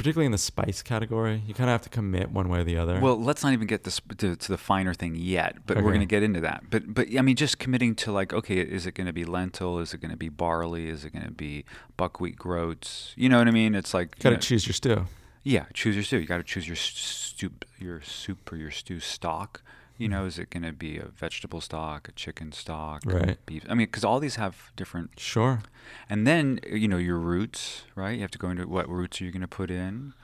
particularly 0.00 0.26
in 0.26 0.32
the 0.32 0.38
spice 0.38 0.82
category, 0.82 1.42
you 1.46 1.54
kind 1.54 1.68
of 1.68 1.72
have 1.72 1.82
to 1.82 1.88
commit 1.88 2.30
one 2.30 2.48
way 2.48 2.60
or 2.60 2.64
the 2.64 2.76
other. 2.76 2.98
Well, 3.00 3.20
let's 3.20 3.42
not 3.42 3.52
even 3.52 3.66
get 3.66 3.84
this 3.84 4.00
to, 4.18 4.36
to 4.36 4.48
the 4.48 4.58
finer 4.58 4.94
thing 4.94 5.14
yet, 5.14 5.66
but 5.66 5.76
we're 5.76 5.90
going 5.90 6.00
to 6.00 6.06
get 6.06 6.22
into 6.22 6.40
that. 6.40 6.64
But 6.70 6.94
but 6.94 7.08
I 7.16 7.22
mean, 7.22 7.36
just 7.36 7.58
committing 7.58 7.94
to 7.96 8.12
like, 8.12 8.32
okay, 8.32 8.58
is 8.58 8.86
it 8.86 8.92
going 8.92 9.06
to 9.06 9.12
be 9.12 9.24
lentil? 9.24 9.78
Is 9.78 9.92
it 9.94 10.00
going 10.00 10.10
to 10.10 10.16
be 10.16 10.28
barley? 10.28 10.88
Is 10.88 11.04
it 11.04 11.12
going 11.12 11.24
to 11.24 11.30
be 11.30 11.64
buckwheat 11.96 12.36
groats? 12.36 13.12
You 13.16 13.28
know 13.28 13.38
what 13.38 13.48
I 13.48 13.52
mean? 13.52 13.74
It's 13.74 13.92
like 13.92 14.14
you 14.18 14.22
got 14.22 14.30
to 14.30 14.36
choose 14.48 14.66
your 14.66 14.74
stew. 14.74 15.06
yeah, 15.42 15.66
choose 15.74 15.94
your 15.94 16.04
stew. 16.04 16.18
You 16.18 16.26
got 16.26 16.38
to 16.38 16.44
choose 16.44 16.66
your 16.66 16.76
soup, 16.76 17.64
your 17.78 18.00
soup 18.02 18.50
or 18.52 18.56
your 18.56 18.70
stew 18.70 19.00
stock. 19.00 19.62
You 20.00 20.08
know, 20.08 20.24
is 20.24 20.38
it 20.38 20.48
going 20.48 20.62
to 20.62 20.72
be 20.72 20.96
a 20.96 21.04
vegetable 21.08 21.60
stock, 21.60 22.08
a 22.08 22.12
chicken 22.12 22.52
stock, 22.52 23.02
Right. 23.04 23.38
beef? 23.44 23.64
I 23.68 23.74
mean, 23.74 23.86
because 23.86 24.02
all 24.02 24.18
these 24.18 24.36
have 24.36 24.72
different 24.74 25.20
Sure. 25.20 25.60
and 26.08 26.26
then 26.26 26.58
you 26.66 26.88
know 26.88 26.96
your 26.96 27.18
roots, 27.18 27.82
right? 27.94 28.14
You 28.14 28.22
have 28.22 28.30
to 28.30 28.38
go 28.38 28.48
into 28.48 28.66
what 28.66 28.88
roots 28.88 29.20
are 29.20 29.24
you 29.24 29.30
going 29.30 29.42
to 29.42 29.46
put 29.48 29.70
in, 29.70 30.14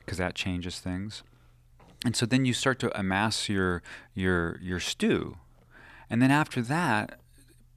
because 0.00 0.16
that 0.16 0.34
changes 0.34 0.80
things. 0.80 1.22
And 2.04 2.16
so 2.16 2.24
then 2.24 2.46
you 2.46 2.54
start 2.54 2.78
to 2.78 2.98
amass 2.98 3.48
your 3.50 3.82
your 4.14 4.58
your 4.62 4.80
stew, 4.80 5.36
and 6.08 6.22
then 6.22 6.30
after 6.30 6.62
that, 6.62 7.20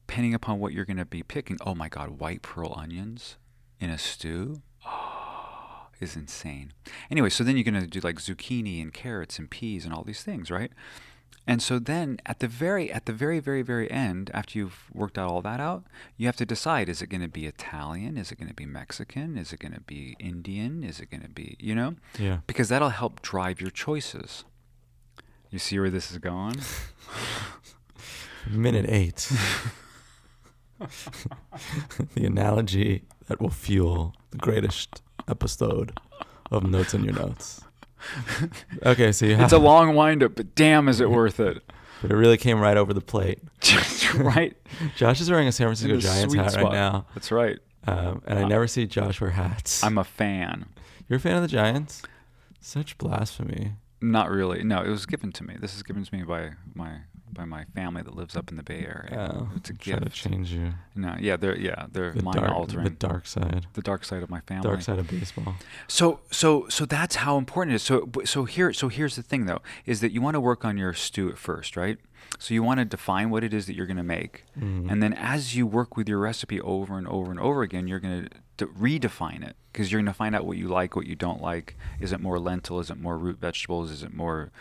depending 0.08 0.34
upon 0.34 0.60
what 0.60 0.72
you're 0.72 0.86
going 0.86 0.96
to 0.98 1.06
be 1.06 1.24
picking, 1.24 1.58
oh 1.66 1.76
my 1.76 1.90
God, 1.90 2.20
white 2.22 2.42
pearl 2.42 2.74
onions 2.78 3.36
in 3.82 3.90
a 3.90 3.98
stew. 3.98 4.62
Is 6.02 6.16
insane. 6.16 6.74
Anyway, 7.12 7.30
so 7.30 7.44
then 7.44 7.56
you're 7.56 7.64
going 7.64 7.80
to 7.80 7.88
do 7.88 8.00
like 8.00 8.18
zucchini 8.18 8.82
and 8.82 8.92
carrots 8.92 9.38
and 9.38 9.50
peas 9.50 9.86
and 9.86 9.94
all 9.94 10.04
these 10.04 10.24
things, 10.24 10.50
right? 10.50 10.72
And 11.46 11.62
so 11.62 11.80
then 11.80 12.20
at 12.26 12.40
the 12.40 12.48
very 12.48 12.92
at 12.92 13.06
the 13.06 13.14
very 13.14 13.40
very 13.40 13.62
very 13.62 13.90
end 13.90 14.32
after 14.34 14.58
you've 14.58 14.90
worked 14.94 15.18
out 15.18 15.30
all 15.30 15.42
that 15.44 15.60
out, 15.60 15.84
you 16.18 16.26
have 16.28 16.36
to 16.38 16.46
decide 16.46 16.90
is 16.90 17.02
it 17.02 17.08
going 17.08 17.22
to 17.22 17.28
be 17.28 17.46
Italian, 17.46 18.18
is 18.18 18.32
it 18.32 18.40
going 18.40 18.48
to 18.48 18.54
be 18.56 18.66
Mexican, 18.66 19.38
is 19.38 19.54
it 19.54 19.60
going 19.60 19.74
to 19.74 19.82
be 19.82 20.16
Indian, 20.20 20.84
is 20.84 21.00
it 21.00 21.12
going 21.12 21.22
to 21.22 21.30
be, 21.30 21.56
you 21.60 21.76
know? 21.76 21.96
Yeah. 22.18 22.40
Because 22.48 22.70
that'll 22.70 22.90
help 22.90 23.22
drive 23.22 23.62
your 23.62 23.72
choices. 23.72 24.44
You 25.50 25.60
see 25.60 25.80
where 25.80 25.90
this 25.90 26.12
is 26.12 26.18
going? 26.18 26.56
Minute 28.50 28.86
eight. 28.88 29.32
the 32.16 32.26
analogy 32.26 33.04
that 33.28 33.42
will 33.42 33.50
fuel 33.50 34.16
the 34.32 34.38
greatest 34.38 35.02
episode 35.28 35.98
of 36.52 36.64
Notes 36.64 36.94
in 36.94 37.04
Your 37.04 37.14
Notes. 37.14 37.62
Okay, 38.86 39.12
so 39.12 39.26
you 39.26 39.36
have 39.36 39.44
It's 39.46 39.54
a 39.54 39.58
long 39.60 39.96
windup, 39.96 40.36
but 40.36 40.56
damn, 40.56 40.88
is 40.90 41.00
it 41.00 41.10
worth 41.12 41.40
it? 41.40 41.62
but 42.02 42.10
it 42.12 42.16
really 42.16 42.38
came 42.38 42.60
right 42.60 42.78
over 42.78 42.94
the 42.94 43.02
plate. 43.02 43.40
right? 44.16 44.58
Josh 44.96 45.22
is 45.22 45.30
wearing 45.30 45.48
a 45.48 45.52
San 45.52 45.68
Francisco 45.68 45.96
the 45.96 46.02
Giants 46.02 46.34
sweet 46.34 46.42
hat 46.42 46.52
spot. 46.54 46.64
right 46.64 46.74
now, 46.74 47.06
That's 47.14 47.32
right. 47.32 47.60
um, 47.86 48.24
and 48.26 48.40
I 48.40 48.48
never 48.48 48.66
see 48.68 48.88
Josh 48.88 49.22
wear 49.22 49.30
hats. 49.32 49.84
I'm 49.84 49.98
a 50.00 50.04
fan. 50.04 50.66
You're 51.08 51.18
a 51.18 51.20
fan 51.20 51.36
of 51.36 51.44
the 51.44 51.48
Giants? 51.48 52.02
Such 52.60 52.98
blasphemy. 52.98 53.74
Not 54.02 54.32
really. 54.32 54.64
No, 54.64 54.82
it 54.82 54.90
was 54.90 55.06
given 55.06 55.32
to 55.34 55.44
me. 55.44 55.58
This 55.60 55.76
is 55.76 55.84
given 55.84 56.04
to 56.04 56.16
me 56.16 56.24
by 56.24 56.52
my 56.74 57.02
by 57.34 57.46
my 57.46 57.66
family 57.76 58.02
that 58.02 58.16
lives 58.16 58.36
up 58.36 58.50
in 58.50 58.58
the 58.58 58.64
Bay 58.64 58.86
Area. 58.86 59.34
Oh, 59.36 59.50
it's 59.56 59.70
a 59.70 59.74
try 59.74 60.00
to 60.00 60.10
change 60.10 60.52
you. 60.52 60.74
No, 60.96 61.16
yeah, 61.20 61.38
they're 61.38 61.58
yeah, 61.58 61.88
they're 61.92 62.12
The 62.14 62.24
mind 62.24 62.38
dark, 62.38 62.52
altering. 62.52 62.84
the 62.84 62.90
dark 62.92 63.26
side. 63.28 63.68
the 63.74 63.82
dark 63.82 64.04
side 64.06 64.24
of 64.24 64.30
my 64.30 64.42
family. 64.42 64.64
Dark 64.68 64.82
side 64.82 65.00
of 65.00 65.08
baseball. 65.10 65.56
So 65.88 66.20
so 66.32 66.68
so 66.70 66.86
that's 66.86 67.16
how 67.18 67.38
important 67.38 67.74
it 67.74 67.76
is. 67.76 67.84
So 67.84 68.10
so 68.26 68.46
here 68.46 68.74
so 68.74 68.88
here's 68.90 69.16
the 69.16 69.24
thing 69.24 69.46
though 69.46 69.62
is 69.86 70.02
that 70.02 70.12
you 70.12 70.22
want 70.22 70.36
to 70.36 70.42
work 70.42 70.64
on 70.66 70.78
your 70.78 70.94
stew 70.94 71.30
at 71.30 71.38
first, 71.38 71.76
right? 71.78 71.98
So 72.40 72.54
you 72.54 72.64
want 72.64 72.80
to 72.80 72.86
define 72.86 73.30
what 73.30 73.44
it 73.44 73.54
is 73.54 73.66
that 73.66 73.76
you're 73.76 73.88
going 73.88 73.98
to 73.98 74.04
make, 74.04 74.46
Mhm. 74.58 74.90
and 74.92 75.02
then 75.04 75.12
as 75.14 75.56
you 75.56 75.66
work 75.68 75.98
with 75.98 76.08
your 76.08 76.20
recipe 76.20 76.62
over 76.62 76.98
and 76.98 77.08
over 77.08 77.30
and 77.32 77.40
over 77.40 77.62
again, 77.62 77.88
you're 77.88 78.00
going 78.00 78.24
to 78.24 78.30
redefine 78.68 79.46
it 79.48 79.56
because 79.72 79.92
you're 79.92 80.00
going 80.00 80.06
to 80.08 80.14
find 80.14 80.36
out 80.36 80.46
what 80.46 80.58
you 80.58 80.68
like, 80.68 80.96
what 80.96 81.08
you 81.08 81.16
don't 81.16 81.42
like. 81.42 81.76
Is 82.00 82.12
it 82.12 82.20
more 82.20 82.40
lentil? 82.40 82.80
Is 82.80 82.90
it 82.90 83.00
more 83.00 83.18
root 83.18 83.40
vegetables? 83.40 83.90
Is 83.92 84.04
it 84.04 84.14
more 84.14 84.52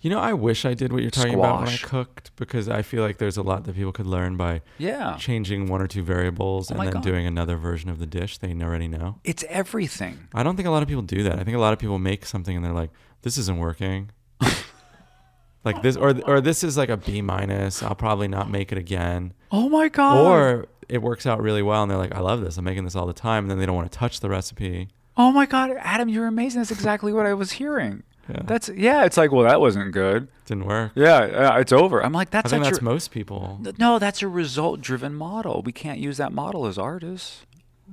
You 0.00 0.10
know, 0.10 0.18
I 0.18 0.32
wish 0.32 0.64
I 0.64 0.74
did 0.74 0.92
what 0.92 1.02
you're 1.02 1.10
talking 1.10 1.34
about 1.34 1.60
when 1.60 1.68
I 1.68 1.72
Squash. 1.76 1.90
cooked 1.90 2.30
because 2.36 2.68
I 2.68 2.82
feel 2.82 3.02
like 3.02 3.18
there's 3.18 3.36
a 3.36 3.42
lot 3.42 3.64
that 3.64 3.76
people 3.76 3.92
could 3.92 4.06
learn 4.06 4.36
by 4.36 4.62
yeah? 4.78 5.16
changing 5.18 5.66
one 5.68 5.80
or 5.80 5.86
two 5.86 6.02
variables 6.02 6.70
Oh 6.70 6.74
and 6.74 6.86
then 6.86 6.94
God. 6.94 7.02
doing 7.02 7.26
another 7.26 7.56
version 7.56 7.90
of 7.90 7.98
the 7.98 8.06
dish 8.06 8.38
they 8.38 8.52
already 8.54 8.88
know. 8.88 9.20
It's 9.24 9.44
everything. 9.48 10.28
I 10.34 10.42
don't 10.42 10.56
think 10.56 10.66
a 10.66 10.70
lot 10.72 10.82
of 10.82 10.88
people 10.88 11.02
do 11.02 11.22
that. 11.22 11.38
I 11.38 11.44
think 11.44 11.56
a 11.56 11.60
lot 11.60 11.72
of 11.72 11.78
people 11.78 11.98
make 11.98 12.26
something 12.26 12.56
and 12.56 12.64
they're 12.64 12.72
like, 12.72 12.90
"This 13.22 13.38
isn't 13.38 13.58
working." 13.58 14.10
like 15.64 15.82
this, 15.82 15.96
or 15.96 16.14
or 16.26 16.40
this 16.40 16.62
is 16.62 16.76
like 16.76 16.88
a 16.88 16.96
B 16.96 17.22
minus. 17.22 17.82
I'll 17.82 17.94
probably 17.94 18.28
not 18.28 18.50
make 18.50 18.72
it 18.72 18.78
again. 18.78 19.32
Oh 19.50 19.68
my 19.68 19.88
god! 19.88 20.26
Or 20.26 20.66
it 20.88 21.02
works 21.02 21.26
out 21.26 21.40
really 21.42 21.62
well 21.62 21.82
and 21.82 21.90
they're 21.90 21.98
like, 21.98 22.14
"I 22.14 22.20
love 22.20 22.40
this. 22.40 22.56
I'm 22.56 22.64
making 22.64 22.84
this 22.84 22.96
all 22.96 23.06
the 23.06 23.12
time." 23.12 23.44
And 23.44 23.50
then 23.50 23.58
they 23.58 23.66
don't 23.66 23.76
want 23.76 23.90
to 23.90 23.98
touch 23.98 24.20
the 24.20 24.28
recipe. 24.28 24.88
oh 25.16 25.32
my 25.32 25.46
god, 25.46 25.70
Adam, 25.78 26.08
you're 26.08 26.26
amazing. 26.26 26.60
That's 26.60 26.70
exactly 26.70 27.12
what 27.12 27.26
I 27.26 27.34
was 27.34 27.52
hearing. 27.52 28.02
Yeah, 28.28 28.42
That's 28.44 28.68
yeah. 28.70 29.04
It's 29.04 29.16
like 29.16 29.30
well, 29.30 29.44
that 29.44 29.60
wasn't 29.60 29.92
good. 29.92 30.26
didn't 30.46 30.64
work. 30.66 30.90
Yeah, 30.96 31.16
uh, 31.54 31.58
it's 31.60 31.70
over. 31.70 32.02
I'm 32.04 32.12
like 32.12 32.30
that's. 32.30 32.52
I 32.52 32.56
think 32.56 32.64
that's 32.64 32.78
a- 32.80 32.82
most 32.84 33.12
people. 33.12 33.60
No, 33.78 34.00
that's 34.00 34.20
a 34.20 34.26
result 34.26 34.80
driven 34.80 35.14
model. 35.14 35.62
We 35.64 35.70
can't 35.70 36.00
use 36.00 36.16
that 36.16 36.32
model 36.32 36.66
as 36.66 36.76
artists. 36.76 37.46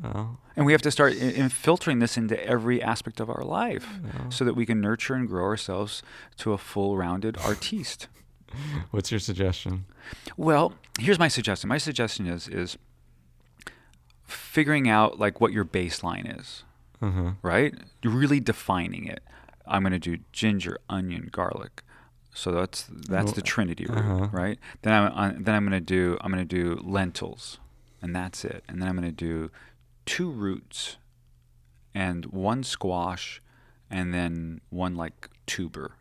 Oh, 0.03 0.37
And 0.55 0.65
we 0.65 0.71
have 0.71 0.81
to 0.81 0.89
start 0.89 1.13
in, 1.13 1.29
in 1.35 1.49
filtering 1.49 1.99
this 1.99 2.17
into 2.17 2.43
every 2.47 2.81
aspect 2.81 3.19
of 3.19 3.29
our 3.29 3.43
life 3.43 3.87
no. 4.01 4.31
so 4.31 4.43
that 4.43 4.55
we 4.55 4.65
can 4.65 4.81
nurture 4.81 5.13
and 5.13 5.27
grow 5.27 5.43
ourselves 5.43 6.01
to 6.37 6.51
a 6.53 6.57
full 6.57 6.97
rounded 6.97 7.37
artiste. 7.37 8.07
What's 8.91 9.11
your 9.11 9.19
suggestion? 9.19 9.85
Well, 10.37 10.73
here's 10.99 11.19
my 11.19 11.27
suggestion. 11.27 11.67
My 11.69 11.77
suggestion 11.77 12.27
is 12.27 12.47
is 12.47 12.77
figuring 14.25 14.89
out 14.89 15.19
like 15.19 15.41
what 15.41 15.51
your 15.51 15.65
baseline 15.65 16.39
is, 16.39 16.63
Uh-huh. 17.01 17.31
right? 17.41 17.73
You're 18.01 18.13
really 18.13 18.39
defining 18.39 19.07
it. 19.07 19.23
I'm 19.65 19.81
going 19.83 19.93
to 19.93 19.99
do 19.99 20.17
ginger, 20.31 20.77
onion, 20.89 21.29
garlic. 21.31 21.83
So 22.33 22.51
that's 22.51 22.87
that's 23.07 23.33
the 23.33 23.41
trinity 23.43 23.85
root, 23.85 23.99
uh-huh. 23.99 24.27
right? 24.31 24.57
Then 24.81 24.93
I'm 24.93 25.11
uh, 25.15 25.33
then 25.39 25.53
I'm 25.55 25.67
going 25.67 25.79
to 25.79 25.85
do 25.85 26.17
I'm 26.21 26.31
going 26.31 26.45
to 26.47 26.55
do 26.63 26.81
lentils, 26.83 27.59
and 28.01 28.15
that's 28.15 28.43
it. 28.43 28.63
And 28.67 28.81
then 28.81 28.89
I'm 28.89 28.95
going 28.97 29.07
to 29.07 29.11
do 29.11 29.51
two 30.07 30.31
roots, 30.31 30.97
and 31.93 32.25
one 32.27 32.63
squash, 32.63 33.39
and 33.89 34.13
then 34.13 34.61
one 34.71 34.95
like 34.95 35.29
tuber. 35.45 35.91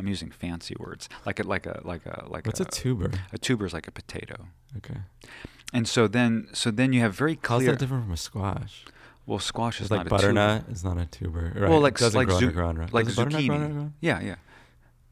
I'm 0.00 0.08
using 0.08 0.30
fancy 0.30 0.74
words, 0.78 1.08
like 1.26 1.38
a 1.40 1.42
like 1.44 1.66
a 1.66 1.80
like 1.84 2.06
a 2.06 2.24
like 2.28 2.46
What's 2.46 2.60
a, 2.60 2.64
a 2.64 2.66
tuber? 2.66 3.10
a 3.32 3.38
tuber 3.38 3.66
is 3.66 3.72
like 3.74 3.86
a 3.86 3.90
potato. 3.92 4.46
Okay. 4.78 5.00
And 5.72 5.86
so 5.86 6.08
then 6.08 6.48
so 6.52 6.70
then 6.70 6.92
you 6.94 7.00
have 7.00 7.14
very 7.14 7.38
How's 7.46 7.64
that 7.66 7.78
different 7.78 8.04
from 8.04 8.12
a 8.12 8.16
squash? 8.16 8.84
well, 9.26 9.38
squash 9.38 9.80
is 9.80 9.90
like 9.90 9.98
not 9.98 10.06
a 10.06 10.08
tuber. 10.08 10.16
butternut 10.34 10.68
is 10.70 10.82
not 10.82 10.98
a 10.98 11.06
tuber. 11.06 11.52
Right. 11.54 11.70
Well, 11.70 11.80
like 11.80 12.00
like 12.00 12.28
zu- 12.30 12.36
underground, 12.36 12.78
right? 12.78 12.92
like 12.92 13.06
Does 13.06 13.16
butternut 13.16 13.46
grow 13.46 13.56
zucchini. 13.58 13.92
Yeah, 14.00 14.20
yeah, 14.20 14.34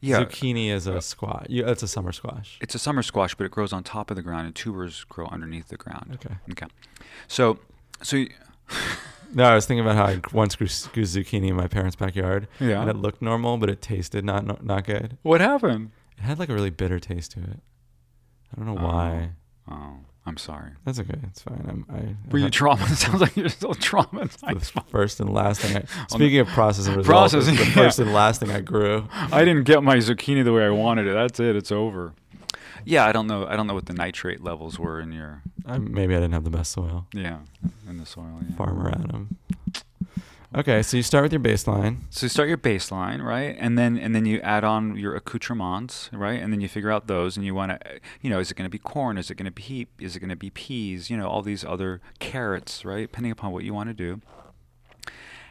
yeah. 0.00 0.20
Zucchini 0.24 0.70
is 0.70 0.86
a 0.86 1.00
squash. 1.02 1.46
You, 1.48 1.66
it's 1.66 1.82
a 1.82 1.88
summer 1.88 2.12
squash. 2.12 2.58
It's 2.60 2.74
a 2.74 2.78
summer 2.78 3.02
squash, 3.02 3.34
but 3.34 3.44
it 3.44 3.52
grows 3.52 3.72
on 3.72 3.84
top 3.84 4.10
of 4.10 4.16
the 4.16 4.22
ground, 4.22 4.46
and 4.46 4.54
tubers 4.56 5.04
grow 5.04 5.26
underneath 5.26 5.68
the 5.68 5.76
ground. 5.76 6.12
Okay. 6.14 6.34
Okay. 6.52 6.66
So, 7.28 7.58
so 8.02 8.16
y- 8.16 8.28
No, 9.34 9.44
I 9.44 9.54
was 9.54 9.66
thinking 9.66 9.84
about 9.84 9.96
how 9.96 10.06
I 10.06 10.20
once 10.32 10.56
grew, 10.56 10.68
grew 10.92 11.04
zucchini 11.04 11.48
in 11.48 11.56
my 11.56 11.68
parents' 11.68 11.96
backyard, 11.96 12.48
yeah. 12.60 12.80
and 12.80 12.90
it 12.90 12.96
looked 12.96 13.20
normal, 13.20 13.58
but 13.58 13.68
it 13.68 13.82
tasted 13.82 14.24
not 14.24 14.64
not, 14.64 14.84
good. 14.84 15.18
What 15.22 15.40
happened? 15.40 15.90
It 16.16 16.22
had 16.22 16.38
like 16.38 16.48
a 16.48 16.54
really 16.54 16.70
bitter 16.70 16.98
taste 16.98 17.32
to 17.32 17.40
it. 17.40 17.60
I 18.52 18.56
don't 18.56 18.66
know 18.66 18.80
oh. 18.80 18.84
why. 18.84 19.30
Oh, 19.70 19.98
I'm 20.24 20.36
sorry. 20.36 20.72
That's 20.84 20.98
okay. 20.98 21.18
It's 21.24 21.42
fine. 21.42 21.64
I'm, 21.68 21.86
I. 21.94 22.30
Were 22.30 22.38
you 22.38 22.46
traumatized? 22.48 22.96
Sounds 22.96 23.20
like 23.20 23.36
you're 23.36 23.48
still 23.48 23.72
the 23.72 23.78
traumatized. 23.78 24.88
first 24.90 25.20
and 25.20 25.32
last 25.32 25.60
thing. 25.60 25.76
I, 25.76 26.06
speaking 26.08 26.38
of 26.38 26.48
process 26.48 26.86
and 26.86 26.96
results, 26.96 27.32
Process, 27.32 27.46
the 27.46 27.64
yeah. 27.64 27.72
first 27.72 27.98
and 27.98 28.12
last 28.12 28.40
thing 28.40 28.50
I 28.50 28.60
grew. 28.60 29.08
I 29.12 29.44
didn't 29.44 29.64
get 29.64 29.82
my 29.82 29.96
zucchini 29.96 30.44
the 30.44 30.52
way 30.52 30.64
I 30.64 30.70
wanted 30.70 31.06
it. 31.06 31.14
That's 31.14 31.40
it. 31.40 31.56
It's 31.56 31.72
over. 31.72 32.14
Yeah, 32.88 33.04
I 33.04 33.12
don't 33.12 33.26
know. 33.26 33.46
I 33.46 33.54
don't 33.54 33.66
know 33.66 33.74
what 33.74 33.84
the 33.86 33.92
nitrate 33.92 34.42
levels 34.42 34.78
were 34.78 34.98
in 34.98 35.12
your 35.12 35.42
I, 35.66 35.76
maybe 35.76 36.14
I 36.14 36.18
didn't 36.18 36.32
have 36.32 36.44
the 36.44 36.50
best 36.50 36.72
soil. 36.72 37.06
yeah 37.12 37.40
in 37.88 37.98
the 37.98 38.06
soil. 38.06 38.40
Yeah. 38.48 38.56
Farmer 38.56 38.88
Adam. 38.88 39.36
Okay, 40.56 40.82
so 40.82 40.96
you 40.96 41.02
start 41.02 41.24
with 41.24 41.32
your 41.32 41.42
baseline. 41.42 41.98
So 42.08 42.24
you 42.24 42.30
start 42.30 42.48
your 42.48 42.56
baseline, 42.56 43.22
right? 43.22 43.54
And 43.58 43.76
then 43.76 43.98
and 43.98 44.14
then 44.14 44.24
you 44.24 44.40
add 44.40 44.64
on 44.64 44.96
your 44.96 45.14
accoutrements, 45.14 46.08
right? 46.12 46.40
And 46.40 46.50
then 46.50 46.62
you 46.62 46.68
figure 46.68 46.90
out 46.90 47.06
those 47.06 47.36
and 47.36 47.44
you 47.44 47.54
want 47.54 47.72
to 47.72 48.00
you 48.22 48.30
know, 48.30 48.38
is 48.38 48.50
it 48.50 48.56
going 48.56 48.64
to 48.64 48.70
be 48.70 48.78
corn? 48.78 49.18
Is 49.18 49.30
it 49.30 49.34
going 49.34 49.44
to 49.44 49.50
be 49.52 49.62
heap? 49.62 49.90
Is 50.00 50.16
it 50.16 50.20
going 50.20 50.30
to 50.30 50.36
be 50.36 50.48
peas? 50.48 51.10
You 51.10 51.18
know, 51.18 51.28
all 51.28 51.42
these 51.42 51.64
other 51.66 52.00
carrots, 52.18 52.86
right? 52.86 53.02
Depending 53.02 53.32
upon 53.32 53.52
what 53.52 53.64
you 53.64 53.74
want 53.74 53.90
to 53.90 53.94
do. 53.94 54.22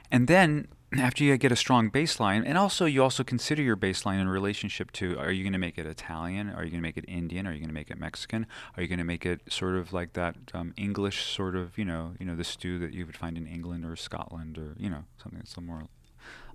And 0.10 0.28
then 0.28 0.68
after 0.94 1.24
you 1.24 1.36
get 1.38 1.52
a 1.52 1.56
strong 1.56 1.92
baseline, 1.92 2.44
and 2.46 2.58
also 2.58 2.86
you 2.86 3.04
also 3.04 3.24
consider 3.24 3.62
your 3.62 3.76
baseline 3.76 4.22
in 4.22 4.30
relationship 4.30 4.92
to 4.94 5.20
are 5.20 5.32
you 5.32 5.44
going 5.44 5.54
to 5.54 5.60
make 5.60 5.78
it 5.78 5.86
Italian? 5.86 6.50
Are 6.50 6.64
you 6.64 6.72
going 6.72 6.82
to 6.82 6.88
make 6.88 6.98
it 6.98 7.04
Indian? 7.10 7.46
Are 7.46 7.52
you 7.52 7.60
going 7.60 7.68
to 7.68 7.74
make 7.74 7.92
it 7.92 8.00
Mexican? 8.00 8.46
Are 8.76 8.82
you 8.82 8.88
going 8.88 9.00
to 9.00 9.06
make 9.06 9.26
it 9.26 9.42
sort 9.50 9.76
of 9.76 9.92
like 9.92 10.14
that 10.14 10.36
um, 10.54 10.74
English 10.78 11.26
sort 11.26 11.58
of 11.58 11.78
you 11.78 11.84
know 11.84 12.14
you 12.20 12.26
know 12.26 12.36
the 12.36 12.46
stew 12.46 12.80
that 12.80 12.94
you 12.94 13.06
would 13.06 13.18
find 13.18 13.38
in 13.38 13.48
England 13.48 13.84
or 13.84 13.98
Scotland 13.98 14.58
or 14.58 14.76
you 14.78 14.90
know 14.90 15.04
something 15.22 15.40
that's 15.40 15.60
more 15.60 15.84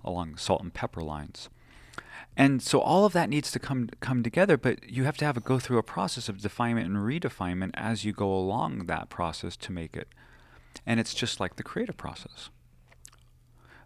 along 0.03 0.37
salt 0.37 0.63
and 0.63 0.73
pepper 0.73 1.01
lines? 1.01 1.49
And 2.35 2.63
so 2.63 2.79
all 2.79 3.05
of 3.05 3.13
that 3.13 3.29
needs 3.29 3.51
to 3.51 3.59
come 3.59 3.89
come 3.99 4.23
together, 4.23 4.57
but 4.57 4.89
you 4.89 5.03
have 5.03 5.17
to 5.17 5.25
have 5.25 5.37
a 5.37 5.41
go 5.41 5.59
through 5.59 5.77
a 5.77 5.83
process 5.83 6.27
of 6.27 6.41
definement 6.41 6.87
and 6.87 6.97
redefinement 6.97 7.71
as 7.75 8.03
you 8.03 8.13
go 8.13 8.33
along 8.33 8.87
that 8.87 9.09
process 9.09 9.55
to 9.57 9.71
make 9.71 9.95
it. 9.95 10.07
And 10.87 10.99
it's 10.99 11.13
just 11.13 11.39
like 11.39 11.57
the 11.57 11.63
creative 11.63 11.97
process 11.97 12.49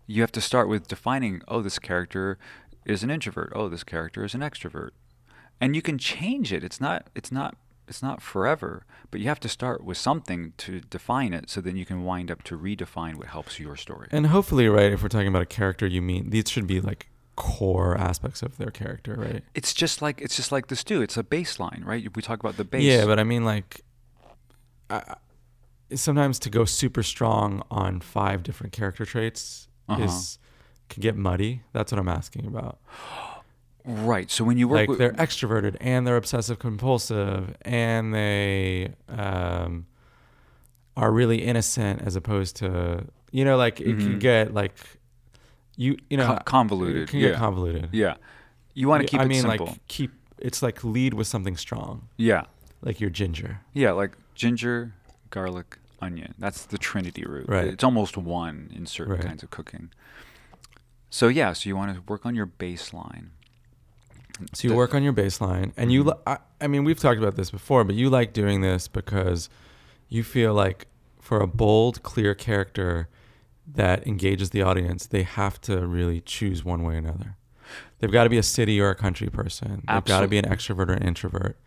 you 0.08 0.22
have 0.22 0.32
to 0.32 0.42
start 0.42 0.68
with 0.70 0.88
defining 0.88 1.42
oh 1.48 1.62
this 1.62 1.78
character 1.80 2.38
is 2.86 3.04
an 3.04 3.10
introvert. 3.12 3.52
Oh 3.54 3.68
this 3.70 3.84
character 3.84 4.24
is 4.24 4.34
an 4.34 4.42
extrovert. 4.42 4.92
And 5.60 5.76
you 5.76 5.82
can 5.82 5.98
change 5.98 6.52
it. 6.54 6.64
It's 6.64 6.80
not 6.82 7.10
it's 7.14 7.32
not 7.32 7.56
it's 7.88 8.02
not 8.02 8.22
forever 8.22 8.86
but 9.12 9.20
you 9.22 9.28
have 9.28 9.40
to 9.40 9.48
start 9.50 9.84
with 9.84 9.98
something 9.98 10.52
to 10.58 10.82
define 10.82 11.34
it 11.34 11.50
so 11.50 11.62
then 11.62 11.78
you 11.78 11.86
can 11.86 12.04
wind 12.04 12.30
up 12.30 12.44
to 12.44 12.58
redefine 12.58 13.16
what 13.16 13.28
helps 13.28 13.60
your 13.60 13.76
story. 13.78 14.08
And 14.12 14.28
hopefully, 14.28 14.68
right, 14.68 14.92
if 14.92 15.02
we're 15.02 15.08
talking 15.10 15.30
about 15.30 15.42
a 15.44 15.46
character, 15.46 15.88
you 15.88 16.02
mean 16.02 16.30
these 16.30 16.50
should 16.50 16.68
be 16.68 16.82
like 16.82 17.08
core 17.38 17.96
aspects 17.98 18.42
of 18.42 18.58
their 18.58 18.72
character, 18.72 19.16
right? 19.16 19.44
it's 19.54 19.74
just 19.74 20.02
like 20.02 20.20
it's 20.22 20.36
just 20.36 20.52
like 20.52 20.68
the 20.68 20.76
stew. 20.76 21.02
It's 21.02 21.18
a 21.18 21.24
baseline 21.24 21.86
right? 21.86 22.14
We 22.16 22.22
talk 22.22 22.40
about 22.40 22.58
the 22.58 22.64
base. 22.66 22.84
Yeah, 22.84 23.06
but 23.06 23.20
I 23.20 23.24
mean, 23.24 23.46
like, 23.46 23.82
I, 24.90 24.96
I- 24.96 25.16
sometimes 25.96 26.40
to 26.40 26.50
go 26.50 26.66
super 26.66 27.04
strong 27.04 27.64
on 27.72 28.02
five 28.02 28.44
different 28.44 28.74
character 28.74 29.06
traits 29.06 29.68
Uh-huh. 29.89 30.03
is 30.03 30.39
can 30.89 31.01
get 31.01 31.15
muddy. 31.15 31.62
That's 31.74 31.91
what 31.91 32.00
I'm 32.00 32.10
asking 32.10 32.46
about. 32.46 32.77
right 33.86 34.29
so 34.29 34.44
when 34.44 34.58
you 34.58 34.67
work 34.67 34.79
Like 34.79 34.89
with 34.89 34.98
they're 35.00 35.13
extroverted 35.13 35.77
and 35.79 36.06
they're 36.06 36.17
obsessive 36.17 36.60
compulsive 36.60 37.56
and 37.62 38.13
they 38.13 38.94
um, 39.08 39.86
are 40.98 41.10
really 41.12 41.38
innocent 41.41 42.01
as 42.01 42.17
opposed 42.17 42.58
to 42.58 43.06
you 43.32 43.46
know 43.46 43.56
like 43.56 43.79
it 43.79 43.98
can 43.98 44.15
Mhm. 44.15 44.20
get 44.20 44.53
like 44.53 44.74
you 45.77 45.98
you 46.10 46.17
know 46.17 46.25
Con- 46.27 46.41
convoluted, 46.46 47.03
It 47.03 47.10
can 47.10 47.20
yeah. 47.20 47.29
get 47.29 47.38
convoluted. 47.38 47.89
yeah 47.94 48.15
you 48.74 48.89
want 48.89 49.03
to 49.03 49.08
keep 49.08 49.22
I 49.22 49.24
it 49.24 49.27
mean, 49.29 49.41
simple 49.44 49.67
like 49.67 49.88
keep 49.88 50.12
it's 50.38 50.62
like 50.62 50.84
lead 50.84 51.13
with 51.13 51.27
something 51.27 51.56
strong, 51.56 52.10
yeah 52.17 52.44
like 52.82 53.00
your 53.01 53.10
ginger. 53.10 53.62
Yeah, 53.74 53.91
like 53.94 54.12
ginger, 54.36 54.94
garlic, 55.32 55.79
onion. 56.01 56.34
That's 56.38 56.66
the 56.66 56.77
trinity 56.77 57.24
root. 57.25 57.48
Right. 57.48 57.66
It's 57.68 57.84
almost 57.84 58.18
one 58.18 58.72
in 58.75 58.86
certain 58.86 59.13
Right. 59.13 59.24
kinds 59.24 59.44
of 59.44 59.50
cooking. 59.50 59.89
So 61.10 61.27
yeah, 61.27 61.54
so 61.54 61.68
you 61.70 61.75
want 61.75 61.96
to 61.96 62.01
work 62.01 62.25
on 62.25 62.36
your 62.36 62.48
baseline. 62.48 63.30
So 64.54 64.68
you 64.68 64.70
The- 64.70 64.75
work 64.75 64.94
on 64.94 65.01
your 65.04 65.13
baseline, 65.13 65.72
and 65.77 65.92
you. 65.92 66.04
Mhm. 66.04 66.08
li- 66.08 66.22
I, 66.27 66.38
I 66.62 66.68
mean, 66.68 66.84
we've 66.84 67.00
talked 67.00 67.18
about 67.20 67.36
this 67.36 67.50
before, 67.50 67.84
but 67.84 67.96
you 67.96 68.10
like 68.10 68.34
doing 68.34 68.62
this 68.62 68.88
because 68.88 69.50
you 70.10 70.24
feel 70.24 70.54
like 70.54 70.88
for 71.20 71.39
a 71.42 71.48
bold, 71.48 72.04
clear 72.04 72.36
character 72.36 73.08
that 73.70 74.06
engages 74.08 74.51
the 74.51 74.62
audience, 74.62 75.08
they 75.08 75.24
have 75.24 75.60
to 75.62 75.86
really 75.88 76.22
choose 76.22 76.63
one 76.63 76.84
way 76.84 76.96
or 76.96 76.98
another. 76.98 77.36
They've 78.00 78.12
got 78.12 78.24
to 78.25 78.30
be 78.30 78.38
a 78.38 78.44
city 78.44 78.80
or 78.80 78.89
a 78.89 78.96
country 78.96 79.27
person. 79.30 79.84
They've 79.88 80.06
got 80.06 80.22
to 80.22 80.27
be 80.27 80.38
an 80.38 80.46
extrovert 80.46 80.89
or 80.89 80.94
an 80.94 81.04
introvert, 81.04 81.58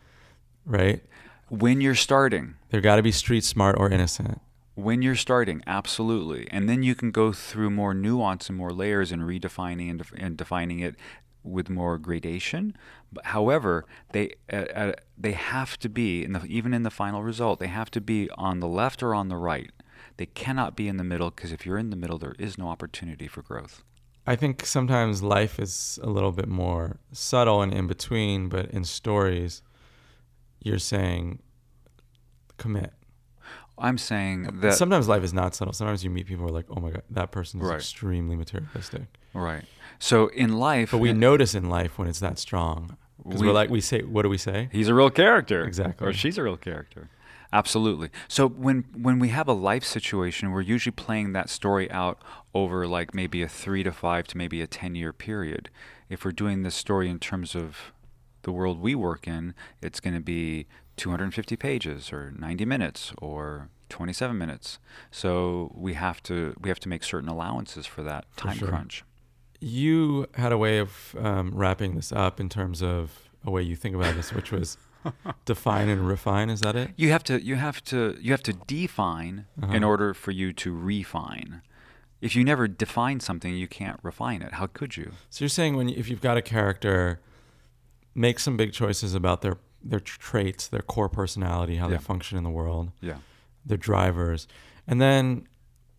right? 0.64 1.02
When 1.50 1.80
you're 1.80 1.94
starting, 1.94 2.54
They've 2.70 2.82
got 2.82 2.96
to 2.96 3.02
be 3.02 3.12
street 3.12 3.44
smart 3.44 3.76
or 3.78 3.90
innocent. 3.90 4.40
when 4.74 5.02
you're 5.02 5.16
starting, 5.16 5.62
absolutely, 5.66 6.48
and 6.50 6.68
then 6.68 6.82
you 6.82 6.94
can 6.94 7.10
go 7.10 7.32
through 7.32 7.70
more 7.70 7.92
nuance 7.92 8.48
and 8.48 8.56
more 8.56 8.70
layers 8.72 9.12
and 9.12 9.22
redefining 9.22 9.90
and, 9.90 9.98
def- 9.98 10.12
and 10.16 10.36
defining 10.36 10.80
it 10.80 10.94
with 11.42 11.68
more 11.68 11.98
gradation. 11.98 12.76
But 13.12 13.26
however, 13.26 13.84
they 14.12 14.34
uh, 14.52 14.56
uh, 14.56 14.92
they 15.18 15.32
have 15.32 15.78
to 15.80 15.88
be 15.88 16.22
in 16.24 16.32
the 16.32 16.44
even 16.44 16.72
in 16.72 16.82
the 16.82 16.90
final 16.90 17.22
result, 17.22 17.58
they 17.58 17.66
have 17.66 17.90
to 17.92 18.00
be 18.00 18.28
on 18.38 18.60
the 18.60 18.68
left 18.68 19.02
or 19.02 19.14
on 19.14 19.28
the 19.28 19.36
right. 19.36 19.70
They 20.18 20.26
cannot 20.26 20.76
be 20.76 20.86
in 20.86 20.96
the 20.98 21.04
middle 21.04 21.30
because 21.30 21.50
if 21.50 21.64
you're 21.66 21.78
in 21.78 21.90
the 21.90 21.96
middle, 21.96 22.18
there 22.18 22.34
is 22.38 22.56
no 22.58 22.68
opportunity 22.68 23.26
for 23.26 23.42
growth. 23.42 23.82
I 24.26 24.36
think 24.36 24.64
sometimes 24.66 25.22
life 25.22 25.58
is 25.58 25.98
a 26.02 26.10
little 26.10 26.30
bit 26.30 26.46
more 26.46 26.98
subtle 27.10 27.62
and 27.62 27.72
in 27.72 27.86
between, 27.86 28.48
but 28.50 28.70
in 28.70 28.84
stories, 28.84 29.62
you're 30.60 30.78
saying 30.78 31.40
commit. 32.56 32.92
I'm 33.78 33.96
saying 33.96 34.60
that 34.60 34.74
Sometimes 34.74 35.08
life 35.08 35.24
is 35.24 35.32
not 35.32 35.54
subtle. 35.54 35.72
Sometimes 35.72 36.04
you 36.04 36.10
meet 36.10 36.26
people 36.26 36.44
who 36.44 36.50
are 36.50 36.54
like, 36.54 36.66
oh 36.68 36.80
my 36.80 36.90
God, 36.90 37.02
that 37.10 37.30
person 37.30 37.60
is 37.62 37.66
Right. 37.68 37.76
extremely 37.76 38.36
materialistic. 38.36 39.02
right. 39.32 39.64
So 39.98 40.28
in 40.28 40.58
life, 40.58 40.90
But 40.90 40.98
we 40.98 41.10
and- 41.10 41.20
notice 41.20 41.54
in 41.54 41.68
life 41.68 41.98
when 41.98 42.08
it's 42.08 42.20
that 42.20 42.38
strong. 42.38 42.96
Because 43.22 43.40
We- 43.42 43.48
are 43.48 43.52
like, 43.52 43.70
we 43.70 43.80
say, 43.80 44.02
what 44.02 44.22
do 44.22 44.28
we 44.28 44.38
say? 44.38 44.68
He's 44.72 44.88
a 44.88 44.94
real 44.94 45.10
character. 45.10 45.64
Exactly. 45.64 46.06
Or 46.06 46.12
she's 46.12 46.36
a 46.38 46.42
real 46.42 46.56
character. 46.56 47.08
Absolutely. 47.52 48.10
So 48.28 48.48
when 48.48 48.84
when 48.96 49.18
we 49.18 49.28
have 49.30 49.48
a 49.48 49.52
life 49.52 49.82
situation, 49.84 50.52
we're 50.52 50.60
usually 50.60 50.92
playing 50.92 51.32
that 51.32 51.50
story 51.50 51.90
out 51.90 52.18
over 52.54 52.86
like 52.86 53.12
maybe 53.14 53.42
a 53.42 53.48
3 53.48 53.82
to 53.82 53.92
5 53.92 54.26
to 54.28 54.38
maybe 54.38 54.60
a 54.62 54.66
10 54.68 54.94
year 54.94 55.12
period. 55.12 55.68
If 56.08 56.24
we're 56.24 56.30
doing 56.32 56.62
this 56.62 56.74
story 56.76 57.08
in 57.08 57.18
terms 57.18 57.54
of 57.56 57.92
the 58.42 58.52
world 58.52 58.80
we 58.80 58.94
work 58.94 59.26
in, 59.26 59.54
it's 59.82 60.00
going 60.00 60.14
to 60.14 60.20
be 60.20 60.66
250 60.96 61.56
pages 61.56 62.12
or 62.12 62.32
90 62.38 62.64
minutes 62.64 63.12
or 63.20 63.68
27 63.88 64.36
minutes. 64.36 64.78
So 65.10 65.72
we 65.74 65.94
have 65.94 66.22
to 66.24 66.54
we 66.60 66.68
have 66.70 66.80
to 66.80 66.88
make 66.88 67.02
certain 67.04 67.28
allowances 67.28 67.86
for 67.86 68.02
that 68.02 68.24
For 68.32 68.48
time 68.48 68.56
sure. 68.58 68.68
crunch. 68.68 69.04
You 69.60 70.26
had 70.34 70.52
a 70.52 70.58
way 70.58 70.78
of 70.78 71.14
um, 71.18 71.52
wrapping 71.54 71.94
this 71.94 72.12
up 72.12 72.40
in 72.40 72.48
terms 72.48 72.82
of 72.82 73.28
a 73.44 73.50
way 73.50 73.62
you 73.62 73.76
think 73.76 73.94
about 73.94 74.14
this, 74.14 74.32
which 74.32 74.52
was 74.52 74.78
define 75.44 75.88
and 75.88 76.06
refine. 76.06 76.50
Is 76.50 76.60
that 76.60 76.76
it? 76.76 76.90
You 76.96 77.10
have 77.10 77.24
to 77.24 77.42
you 77.42 77.56
have 77.56 77.82
to 77.84 78.16
you 78.20 78.32
have 78.32 78.42
to 78.44 78.52
define 78.52 79.46
in 79.58 79.64
Uh-huh. 79.64 79.86
order 79.86 80.14
for 80.14 80.30
you 80.30 80.52
to 80.54 80.72
refine. 80.74 81.62
If 82.20 82.36
you 82.36 82.44
never 82.44 82.68
define 82.68 83.20
something, 83.20 83.54
you 83.54 83.66
can't 83.66 83.98
refine 84.02 84.42
it. 84.42 84.54
How 84.54 84.66
could 84.66 84.96
you? 84.96 85.12
So 85.30 85.42
you're 85.44 85.48
saying 85.48 85.76
when 85.76 85.88
if 85.88 86.08
you've 86.08 86.20
got 86.20 86.36
a 86.36 86.42
character, 86.42 87.20
make 88.14 88.38
some 88.38 88.56
big 88.56 88.72
choices 88.72 89.14
about 89.14 89.42
their 89.42 89.58
their 89.82 90.00
traits, 90.00 90.68
their 90.68 90.82
core 90.82 91.08
personality, 91.08 91.76
how 91.76 91.88
Yeah. 91.88 91.96
they 91.96 92.02
function 92.02 92.36
in 92.36 92.44
the 92.44 92.50
world, 92.50 92.92
Yeah. 93.00 93.16
their 93.64 93.78
drivers, 93.78 94.46
and 94.86 95.00
then 95.00 95.48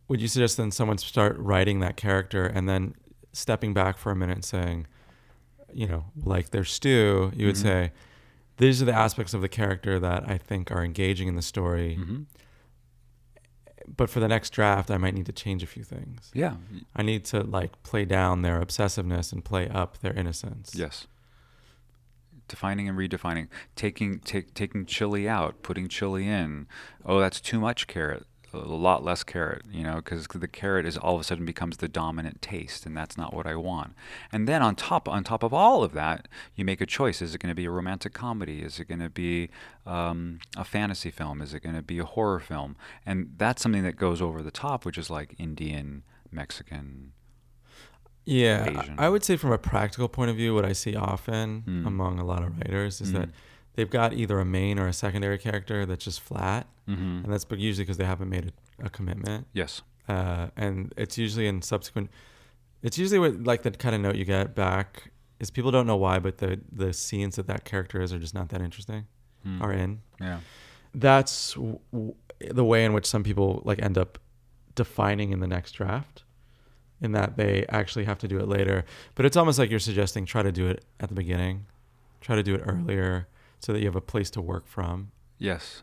would 0.07 0.21
you 0.21 0.27
suggest 0.27 0.57
then 0.57 0.69
someone 0.71 0.99
start 0.99 1.35
writing 1.39 1.79
that 1.79 1.97
character 1.97 2.45
and 2.45 2.69
then 2.69 2.93
stepping 3.33 3.73
back 3.73 3.97
for 3.97 4.11
a 4.11 4.15
minute 4.15 4.35
and 4.35 4.45
saying, 4.45 4.85
you 5.73 5.87
know, 5.87 6.05
like 6.23 6.49
their 6.51 6.63
stew, 6.65 7.31
you 7.35 7.47
would 7.47 7.55
Mhm. 7.55 7.61
say, 7.61 7.91
these 8.57 8.81
are 8.81 8.85
the 8.85 8.93
aspects 8.93 9.33
of 9.33 9.41
the 9.41 9.49
character 9.49 9.99
that 9.99 10.29
I 10.29 10.37
think 10.37 10.69
are 10.69 10.83
engaging 10.83 11.27
in 11.27 11.35
the 11.35 11.41
story. 11.41 11.95
hmm 11.95 12.23
But 13.87 14.09
for 14.09 14.19
the 14.19 14.27
next 14.27 14.51
draft, 14.51 14.91
I 14.91 14.97
might 14.97 15.15
need 15.15 15.25
to 15.25 15.31
change 15.33 15.63
a 15.63 15.67
few 15.67 15.83
things. 15.83 16.29
Yeah. 16.33 16.57
I 16.95 17.01
need 17.01 17.25
to 17.25 17.41
like 17.43 17.81
play 17.83 18.05
down 18.05 18.41
their 18.43 18.59
obsessiveness 18.63 19.33
and 19.33 19.43
play 19.43 19.67
up 19.69 19.97
their 19.99 20.13
innocence. 20.13 20.73
Yes. 20.75 21.07
Defining 22.51 22.89
and 22.89 22.97
redefining, 22.97 23.47
taking 23.77 24.19
take, 24.19 24.53
taking 24.53 24.85
chili 24.85 25.27
out, 25.27 25.63
putting 25.63 25.87
chili 25.87 26.27
in. 26.27 26.67
Oh, 27.05 27.21
that's 27.21 27.39
too 27.39 27.61
much 27.61 27.87
carrot. 27.87 28.25
A 28.53 28.57
lot 28.57 29.05
less 29.05 29.23
carrot, 29.23 29.61
you 29.71 29.83
know, 29.83 29.95
because 29.95 30.27
the 30.27 30.49
carrot 30.49 30.85
is 30.85 30.97
all 30.97 31.15
of 31.15 31.21
a 31.21 31.23
sudden 31.23 31.45
becomes 31.45 31.77
the 31.77 31.87
dominant 31.87 32.41
taste, 32.41 32.85
and 32.85 32.95
that's 32.97 33.17
not 33.17 33.33
what 33.33 33.47
I 33.47 33.55
want. 33.55 33.93
And 34.33 34.49
then 34.49 34.61
on 34.61 34.75
top 34.75 35.07
on 35.07 35.23
top 35.23 35.43
of 35.43 35.53
all 35.53 35.81
of 35.81 35.93
that, 35.93 36.27
you 36.53 36.65
make 36.65 36.81
a 36.81 36.85
choice: 36.85 37.21
is 37.21 37.33
it 37.33 37.39
going 37.39 37.51
to 37.51 37.55
be 37.55 37.63
a 37.63 37.71
romantic 37.71 38.11
comedy? 38.11 38.61
Is 38.61 38.77
it 38.81 38.89
going 38.89 38.99
to 38.99 39.09
be 39.09 39.49
um, 39.85 40.39
a 40.57 40.65
fantasy 40.65 41.09
film? 41.09 41.41
Is 41.41 41.53
it 41.53 41.63
going 41.63 41.75
to 41.75 41.81
be 41.81 41.99
a 41.99 42.05
horror 42.05 42.41
film? 42.41 42.75
And 43.05 43.35
that's 43.37 43.61
something 43.61 43.83
that 43.83 43.95
goes 43.95 44.21
over 44.21 44.43
the 44.43 44.51
top, 44.51 44.83
which 44.83 44.97
is 44.97 45.09
like 45.09 45.35
Indian, 45.39 46.03
Mexican. 46.29 47.13
Yeah, 48.25 48.65
Asian. 48.81 48.95
I 48.99 49.09
would 49.09 49.23
say 49.23 49.35
from 49.35 49.51
a 49.51 49.57
practical 49.57 50.07
point 50.07 50.29
of 50.29 50.35
view, 50.37 50.53
what 50.53 50.65
I 50.65 50.73
see 50.73 50.95
often 50.95 51.63
Mm. 51.67 51.87
among 51.87 52.19
a 52.19 52.25
lot 52.25 52.43
of 52.43 52.55
writers 52.57 53.01
is 53.01 53.11
that 53.13 53.29
Mm. 53.29 53.33
they've 53.75 53.89
got 53.89 54.13
either 54.13 54.39
a 54.39 54.45
main 54.45 54.77
or 54.79 54.87
a 54.87 54.93
secondary 54.93 55.37
character 55.37 55.85
that's 55.85 56.05
just 56.05 56.21
flat, 56.21 56.67
Mm-hmm. 56.87 57.23
and 57.23 57.33
that's 57.33 57.45
but 57.45 57.57
usually 57.59 57.83
because 57.83 57.97
they 57.97 58.05
haven't 58.05 58.29
made 58.29 58.53
a, 58.79 58.85
a 58.85 58.89
commitment, 58.89 59.47
Yes. 59.53 59.81
uh, 60.07 60.47
and 60.55 60.93
it's 60.97 61.17
usually 61.17 61.47
in 61.47 61.61
subsequent. 61.61 62.09
It's 62.83 62.97
usually 62.97 63.19
what 63.19 63.43
like 63.43 63.63
the 63.63 63.71
kind 63.71 63.95
of 63.95 64.01
note 64.01 64.15
you 64.15 64.25
get 64.25 64.55
back 64.55 65.11
is 65.39 65.49
people 65.51 65.71
don't 65.71 65.87
know 65.87 65.97
why, 65.97 66.19
but 66.19 66.37
the 66.37 66.59
the 66.71 66.93
scenes 66.93 67.35
that 67.37 67.47
that 67.47 67.65
character 67.65 68.01
is 68.01 68.13
are 68.13 68.19
just 68.19 68.33
not 68.35 68.49
that 68.49 68.61
interesting, 68.61 69.05
Mm. 69.45 69.61
are 69.61 69.71
in. 69.73 70.01
Yeah. 70.19 70.39
That's 70.93 71.53
w- 71.53 71.79
w- 71.91 72.15
the 72.39 72.63
way 72.65 72.83
in 72.85 72.93
which 72.93 73.05
some 73.07 73.23
people 73.23 73.61
like 73.65 73.81
end 73.81 73.97
up 73.97 74.19
defining 74.75 75.31
in 75.31 75.39
the 75.39 75.47
next 75.47 75.71
draft 75.73 76.23
in 77.01 77.11
that 77.13 77.35
they 77.35 77.65
actually 77.69 78.05
have 78.05 78.19
to 78.19 78.27
do 78.27 78.39
it 78.39 78.47
later. 78.47 78.85
But 79.15 79.25
it's 79.25 79.35
almost 79.35 79.57
like 79.59 79.69
you're 79.69 79.79
suggesting 79.79 80.25
try 80.25 80.43
to 80.43 80.51
do 80.51 80.67
it 80.67 80.85
at 80.99 81.09
the 81.09 81.15
beginning. 81.15 81.65
Try 82.21 82.35
to 82.35 82.43
do 82.43 82.53
it 82.53 82.61
earlier 82.65 83.27
so 83.59 83.73
that 83.73 83.79
you 83.79 83.85
have 83.85 83.95
a 83.95 84.01
place 84.01 84.29
to 84.31 84.41
work 84.41 84.67
from. 84.67 85.11
Yes. 85.39 85.81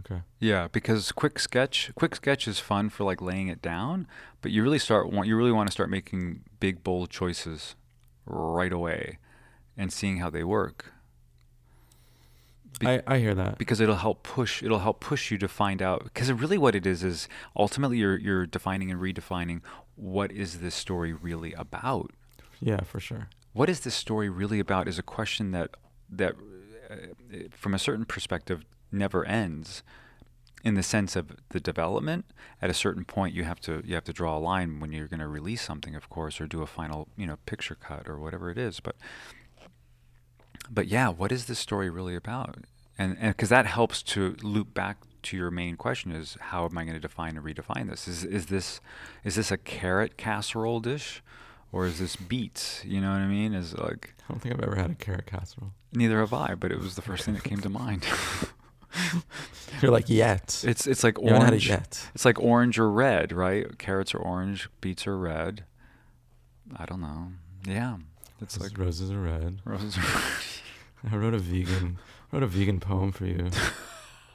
okay. 0.00 0.20
Yeah, 0.38 0.68
because 0.68 1.10
quick 1.12 1.38
sketch, 1.38 1.90
quick 1.94 2.14
sketch 2.14 2.46
is 2.46 2.58
fun 2.58 2.90
for 2.90 3.04
like 3.04 3.22
laying 3.22 3.48
it 3.48 3.62
down, 3.62 4.06
but 4.42 4.50
you 4.50 4.62
really 4.62 4.78
start 4.78 5.10
want 5.10 5.26
you 5.28 5.36
really 5.36 5.52
want 5.52 5.68
to 5.68 5.72
start 5.72 5.88
making 5.88 6.42
big 6.60 6.84
bold 6.84 7.08
choices 7.08 7.74
right 8.26 8.72
away 8.72 9.18
and 9.78 9.90
seeing 9.90 10.18
how 10.18 10.28
they 10.28 10.44
work. 10.44 10.92
Be- 12.78 12.86
I, 12.86 13.02
I 13.06 13.18
hear 13.18 13.34
that. 13.34 13.58
because 13.58 13.80
it'll 13.80 13.96
help 13.96 14.22
push 14.22 14.62
it'll 14.62 14.80
help 14.80 15.00
push 15.00 15.30
you 15.30 15.38
to 15.38 15.48
find 15.48 15.82
out 15.82 16.04
because 16.04 16.30
really 16.30 16.58
what 16.58 16.74
it 16.76 16.86
is 16.86 17.02
is 17.02 17.28
ultimately 17.56 17.96
you're 17.98 18.16
you're 18.18 18.46
defining 18.46 18.90
and 18.90 19.00
redefining 19.00 19.62
what 19.98 20.30
is 20.30 20.60
this 20.60 20.74
story 20.74 21.12
really 21.12 21.52
about? 21.54 22.12
Yeah 22.60 22.82
for 22.82 23.00
sure. 23.00 23.28
What 23.52 23.68
is 23.68 23.80
this 23.80 23.94
story 23.94 24.28
really 24.28 24.60
about 24.60 24.88
is 24.88 24.98
a 24.98 25.02
question 25.02 25.50
that 25.52 25.70
that 26.10 26.34
uh, 26.90 26.94
from 27.50 27.74
a 27.74 27.78
certain 27.78 28.04
perspective 28.04 28.64
never 28.90 29.24
ends 29.24 29.82
in 30.64 30.74
the 30.74 30.82
sense 30.82 31.16
of 31.16 31.36
the 31.50 31.60
development. 31.60 32.24
At 32.60 32.70
a 32.70 32.74
certain 32.74 33.04
point 33.04 33.34
you 33.34 33.44
have 33.44 33.60
to 33.60 33.82
you 33.84 33.94
have 33.94 34.04
to 34.04 34.12
draw 34.12 34.36
a 34.36 34.40
line 34.40 34.80
when 34.80 34.92
you're 34.92 35.08
going 35.08 35.20
to 35.20 35.28
release 35.28 35.62
something 35.62 35.94
of 35.94 36.08
course 36.08 36.40
or 36.40 36.46
do 36.46 36.62
a 36.62 36.66
final 36.66 37.08
you 37.16 37.26
know 37.26 37.36
picture 37.46 37.74
cut 37.74 38.08
or 38.08 38.18
whatever 38.18 38.50
it 38.50 38.58
is. 38.58 38.80
But 38.80 38.96
but 40.70 40.86
yeah 40.86 41.08
what 41.08 41.32
is 41.32 41.46
this 41.46 41.58
story 41.58 41.90
really 41.90 42.14
about? 42.14 42.56
And 42.96 43.16
and 43.20 43.36
because 43.36 43.48
that 43.48 43.66
helps 43.66 44.02
to 44.04 44.36
loop 44.42 44.74
back 44.74 44.98
to 45.24 45.36
your 45.36 45.50
main 45.50 45.76
question 45.76 46.12
is 46.12 46.36
how 46.40 46.64
am 46.64 46.76
i 46.78 46.84
going 46.84 46.94
to 46.94 47.00
define 47.00 47.36
and 47.36 47.44
redefine 47.44 47.88
this? 47.88 48.06
Is 48.08 48.24
is 48.24 48.46
this 48.46 48.80
is 49.24 49.34
this 49.36 49.50
a 49.50 49.56
carrot 49.56 50.16
casserole 50.16 50.80
dish 50.80 51.22
or 51.72 51.86
is 51.86 51.98
this 51.98 52.16
beets? 52.16 52.82
You 52.84 53.00
know 53.00 53.10
what 53.10 53.18
i 53.20 53.26
mean? 53.26 53.54
Is 53.54 53.76
like 53.76 54.14
i 54.28 54.32
don't 54.32 54.40
think 54.40 54.54
i've 54.54 54.62
ever 54.62 54.76
had 54.76 54.90
a 54.90 54.94
carrot 54.94 55.26
casserole. 55.26 55.72
Neither 55.92 56.20
have 56.20 56.32
i 56.32 56.54
but 56.54 56.70
it 56.72 56.78
was 56.78 56.94
the 56.96 57.02
first 57.02 57.24
thing 57.24 57.34
that 57.34 57.44
came 57.44 57.60
to 57.60 57.68
mind. 57.68 58.06
You're 59.82 59.92
like 59.92 60.08
yet. 60.08 60.64
It's 60.66 60.86
it's 60.86 61.04
like 61.04 61.18
you 61.18 61.26
haven't 61.28 61.42
had 61.42 61.48
it 61.52 61.56
orange. 61.56 61.68
yet. 61.68 62.10
It's 62.14 62.24
like 62.24 62.40
orange 62.40 62.78
or 62.78 62.90
red 62.90 63.32
right? 63.32 63.76
Carrots 63.78 64.14
are 64.14 64.18
orange 64.18 64.68
beets 64.80 65.06
are 65.06 65.16
red. 65.18 65.64
I 66.76 66.84
don't 66.86 67.00
know. 67.00 67.28
Yeah. 67.66 67.96
It's 68.40 68.56
Roses- 68.56 68.72
like 68.72 68.78
roses 68.78 69.10
are 69.10 69.20
red. 69.20 69.60
Roses 69.64 69.96
are 69.98 70.00
red. 70.00 70.32
i 71.12 71.16
wrote 71.16 71.34
a 71.34 71.38
vegan 71.38 71.98
wrote 72.32 72.42
a 72.42 72.46
vegan 72.46 72.80
poem 72.80 73.12
for 73.12 73.24
you 73.24 73.50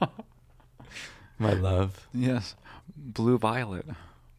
my 1.38 1.52
love 1.52 2.06
yes 2.14 2.54
blue 2.96 3.38
violet 3.38 3.86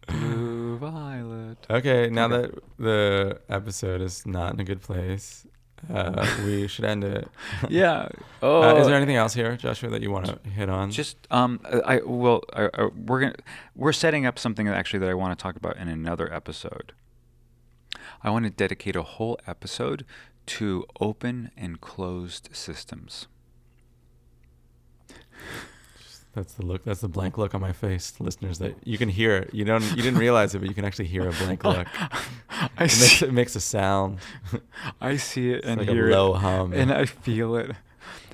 blue 0.08 0.78
violet 0.80 1.58
Okay, 1.70 2.10
now 2.10 2.28
that 2.28 2.52
the 2.78 3.40
episode 3.50 4.02
is 4.02 4.26
not 4.26 4.54
in 4.54 4.60
a 4.60 4.64
good 4.64 4.82
place, 4.82 5.48
uh, 5.92 6.26
we 6.46 6.68
should 6.74 6.86
end 6.86 7.04
it. 7.04 7.28
yeah 7.70 8.08
oh 8.44 8.62
Uh, 8.70 8.76
is 8.80 8.88
there 8.88 8.96
anything 8.96 9.16
else 9.16 9.34
here, 9.34 9.56
Joshua, 9.58 9.90
that 9.90 10.02
you 10.02 10.12
want 10.12 10.26
to 10.28 10.50
hit 10.50 10.70
on? 10.70 10.92
Just 10.92 11.18
um, 11.32 11.60
I 11.86 12.02
well, 12.06 12.44
I, 12.54 12.70
I, 12.74 12.86
we're 13.08 13.22
gonna 13.22 13.36
we're 13.76 13.94
setting 13.94 14.26
up 14.26 14.38
something 14.38 14.66
that 14.68 14.76
actually 14.76 15.00
that 15.00 15.10
I 15.10 15.16
want 15.16 15.38
to 15.38 15.42
talk 15.42 15.56
about 15.56 15.78
in 15.78 15.88
another 15.88 16.32
episode. 16.32 16.94
I 18.24 18.30
want 18.30 18.46
to 18.46 18.52
dedicate 18.52 18.96
a 18.96 19.04
whole 19.04 19.40
episode 19.48 20.06
to 20.48 20.86
open 21.00 21.52
and 21.58 21.82
closed 21.82 22.50
systems. 22.54 23.28
That's 26.36 26.54
the 26.54 26.66
look. 26.66 26.84
That's 26.84 27.00
the 27.02 27.08
blank 27.08 27.38
look 27.38 27.56
on 27.56 27.62
my 27.62 27.72
face, 27.72 28.14
listeners. 28.20 28.60
That 28.60 28.76
you 28.84 28.98
can 28.98 29.08
hear 29.08 29.38
it. 29.38 29.54
You 29.54 29.64
don't. 29.64 29.82
You 29.92 30.04
didn't 30.04 30.20
realize 30.20 30.54
it, 30.54 30.60
but 30.60 30.68
you 30.68 30.76
can 30.76 30.84
actually 30.84 31.06
hear 31.08 31.28
a 31.28 31.32
blank 31.32 31.64
look. 31.74 31.88
I 32.50 32.66
It 32.76 32.80
makes, 32.80 32.94
see, 32.94 33.26
it 33.26 33.34
makes 33.34 33.56
a 33.56 33.62
sound. 33.62 34.20
I 35.02 35.16
see 35.16 35.52
it 35.52 35.60
It's 35.60 35.68
and 35.68 35.80
like 35.80 35.90
hear 35.90 36.10
a 36.10 36.12
low 36.12 36.36
it, 36.36 36.40
hum. 36.40 36.74
and 36.74 36.92
I 36.92 37.06
feel 37.06 37.56
it. 37.56 37.72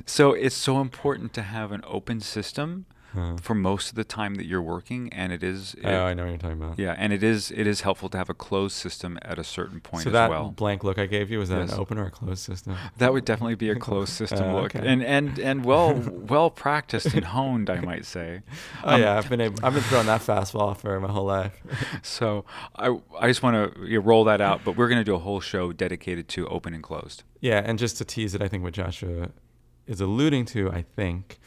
So 0.07 0.33
it's 0.33 0.55
so 0.55 0.81
important 0.81 1.33
to 1.35 1.43
have 1.43 1.71
an 1.71 1.83
open 1.87 2.21
system 2.21 2.85
Huh. 3.13 3.35
for 3.41 3.53
most 3.55 3.89
of 3.89 3.95
the 3.95 4.03
time 4.05 4.35
that 4.35 4.45
you're 4.45 4.61
working, 4.61 5.11
and 5.11 5.33
it 5.33 5.43
is. 5.43 5.73
it- 5.75 5.85
oh, 5.85 6.05
I 6.05 6.13
know 6.13 6.23
what 6.23 6.29
you're 6.29 6.37
talking 6.37 6.61
about. 6.63 6.79
yeah, 6.79 6.95
and 6.97 7.11
it 7.11 7.23
is. 7.23 7.51
It 7.51 7.67
is 7.67 7.81
helpful 7.81 8.07
to 8.09 8.17
have 8.17 8.29
a 8.29 8.33
closed 8.33 8.75
system 8.77 9.19
at 9.21 9.37
a 9.37 9.43
certain 9.43 9.81
point 9.81 10.03
so 10.03 10.09
as 10.09 10.13
that 10.13 10.29
well. 10.29 10.51
blank 10.51 10.83
look 10.85 10.97
I 10.97 11.07
gave 11.07 11.29
you 11.29 11.39
was 11.39 11.49
that 11.49 11.59
Yes. 11.59 11.73
an 11.73 11.79
open 11.79 11.97
or 11.97 12.05
a 12.05 12.11
closed 12.11 12.39
system? 12.43 12.75
That 12.99 13.11
would 13.11 13.25
definitely 13.25 13.55
be 13.55 13.69
a 13.69 13.75
closed 13.87 14.13
system 14.13 14.43
Oh, 14.51 14.61
look, 14.61 14.75
okay. 14.75 14.87
and 14.87 15.03
and 15.03 15.37
and 15.39 15.65
well 15.65 15.93
well 16.33 16.49
practiced 16.49 17.13
and 17.13 17.25
honed, 17.25 17.69
I 17.69 17.81
might 17.81 18.05
say. 18.05 18.41
Oh 18.83 18.95
Um, 18.95 19.01
yeah, 19.01 19.17
I've 19.17 19.29
been 19.29 19.41
able, 19.41 19.59
I've 19.65 19.73
been 19.73 19.83
throwing 19.83 20.07
that 20.07 20.21
fastball 20.21 20.75
for 20.77 20.99
my 20.99 21.11
whole 21.11 21.25
life. 21.25 21.53
So 22.01 22.45
I 22.75 22.97
I 23.19 23.27
just 23.27 23.43
want 23.43 23.75
to 23.75 23.99
roll 23.99 24.23
that 24.23 24.39
out, 24.41 24.61
but 24.63 24.77
we're 24.77 24.87
going 24.87 24.99
to 25.01 25.03
do 25.03 25.15
a 25.15 25.19
whole 25.19 25.39
show 25.41 25.73
dedicated 25.73 26.27
to 26.29 26.47
open 26.47 26.73
and 26.73 26.81
closed. 26.81 27.23
Yeah, 27.41 27.61
and 27.63 27.77
just 27.77 27.97
to 27.97 28.05
tease 28.05 28.33
it, 28.35 28.41
I 28.41 28.47
think 28.47 28.63
what 28.63 28.73
Joshua 28.73 29.31
is 29.87 29.99
alluding 29.99 30.45
to, 30.45 30.71
I 30.71 30.83
think, 30.83 31.39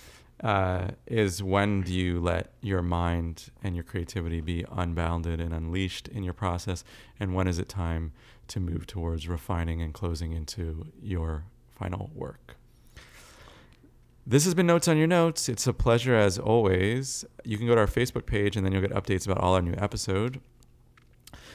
uh, 0.43 0.89
is 1.07 1.43
when 1.43 1.83
do 1.83 1.93
you 1.93 2.21
let 2.21 2.53
your 2.61 2.83
mind 2.83 3.51
and 3.63 3.75
your 3.75 3.85
creativity 3.85 4.41
be 4.41 4.65
unbounded 4.71 5.41
and 5.41 5.55
unleashed 5.55 6.09
in 6.09 6.23
your 6.23 6.35
process, 6.35 6.85
and 7.19 7.35
when 7.35 7.47
is 7.47 7.59
it 7.59 7.69
time 7.69 8.13
to 8.49 8.61
move 8.61 8.87
towards 8.87 9.29
refining 9.29 9.81
and 9.81 9.95
closing 9.95 10.33
into 10.33 10.87
your 11.01 11.45
final 11.71 12.11
work? 12.15 12.57
This 14.27 14.45
has 14.45 14.55
been 14.55 14.67
Notes 14.67 14.89
on 14.89 14.97
Your 14.97 15.07
Notes. 15.07 15.51
It's 15.51 15.67
a 15.67 15.75
pleasure 15.75 16.15
as 16.15 16.39
always. 16.39 17.27
You 17.45 17.59
can 17.59 17.67
go 17.67 17.75
to 17.75 17.81
our 17.83 17.87
Facebook 17.87 18.25
page 18.25 18.57
and 18.57 18.65
then 18.65 18.73
you'll 18.73 18.81
get 18.81 18.93
updates 18.93 19.27
about 19.27 19.39
all 19.39 19.55
our 19.55 19.61
new 19.61 19.75
episode. 19.77 20.41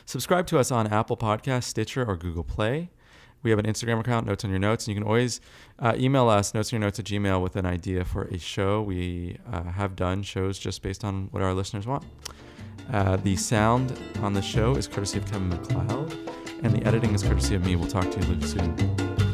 Subscribe 0.05 0.45
to 0.47 0.59
us 0.59 0.71
on 0.71 0.87
Apple 0.87 1.17
Podcasts, 1.17 1.65
Stitcher, 1.65 2.05
or 2.05 2.15
Google 2.15 2.43
Play. 2.43 2.91
We 3.41 3.49
have 3.51 3.59
an 3.59 3.65
Instagram 3.65 3.99
account, 3.99 4.27
Notes 4.27 4.43
on 4.43 4.49
Your 4.49 4.59
Notes, 4.59 4.85
and 4.85 4.95
you 4.95 5.01
can 5.01 5.07
always 5.07 5.39
uh, 5.79 5.93
email 5.97 6.27
us, 6.27 6.53
notes 6.53 6.73
on 6.73 6.79
your 6.79 6.87
notes 6.87 6.99
at 6.99 7.05
gmail, 7.05 7.41
with 7.41 7.55
an 7.55 7.65
idea 7.65 8.03
for 8.03 8.23
a 8.23 8.37
show. 8.37 8.81
We 8.81 9.37
uh, 9.51 9.63
have 9.63 9.95
done 9.95 10.23
shows 10.23 10.59
just 10.59 10.81
based 10.81 11.05
on 11.05 11.29
what 11.31 11.41
our 11.41 11.53
listeners 11.53 11.87
want. 11.87 12.03
Uh, 12.91 13.15
the 13.17 13.35
sound 13.35 13.97
on 14.21 14.33
the 14.33 14.41
show 14.41 14.75
is 14.75 14.87
courtesy 14.87 15.19
of 15.19 15.25
Kevin 15.25 15.49
MacLeod, 15.49 16.17
and 16.63 16.73
the 16.73 16.85
editing 16.85 17.13
is 17.13 17.23
courtesy 17.23 17.55
of 17.55 17.65
me. 17.65 17.75
We'll 17.75 17.87
talk 17.87 18.11
to 18.11 18.27
you 18.27 18.41
soon. 18.41 19.28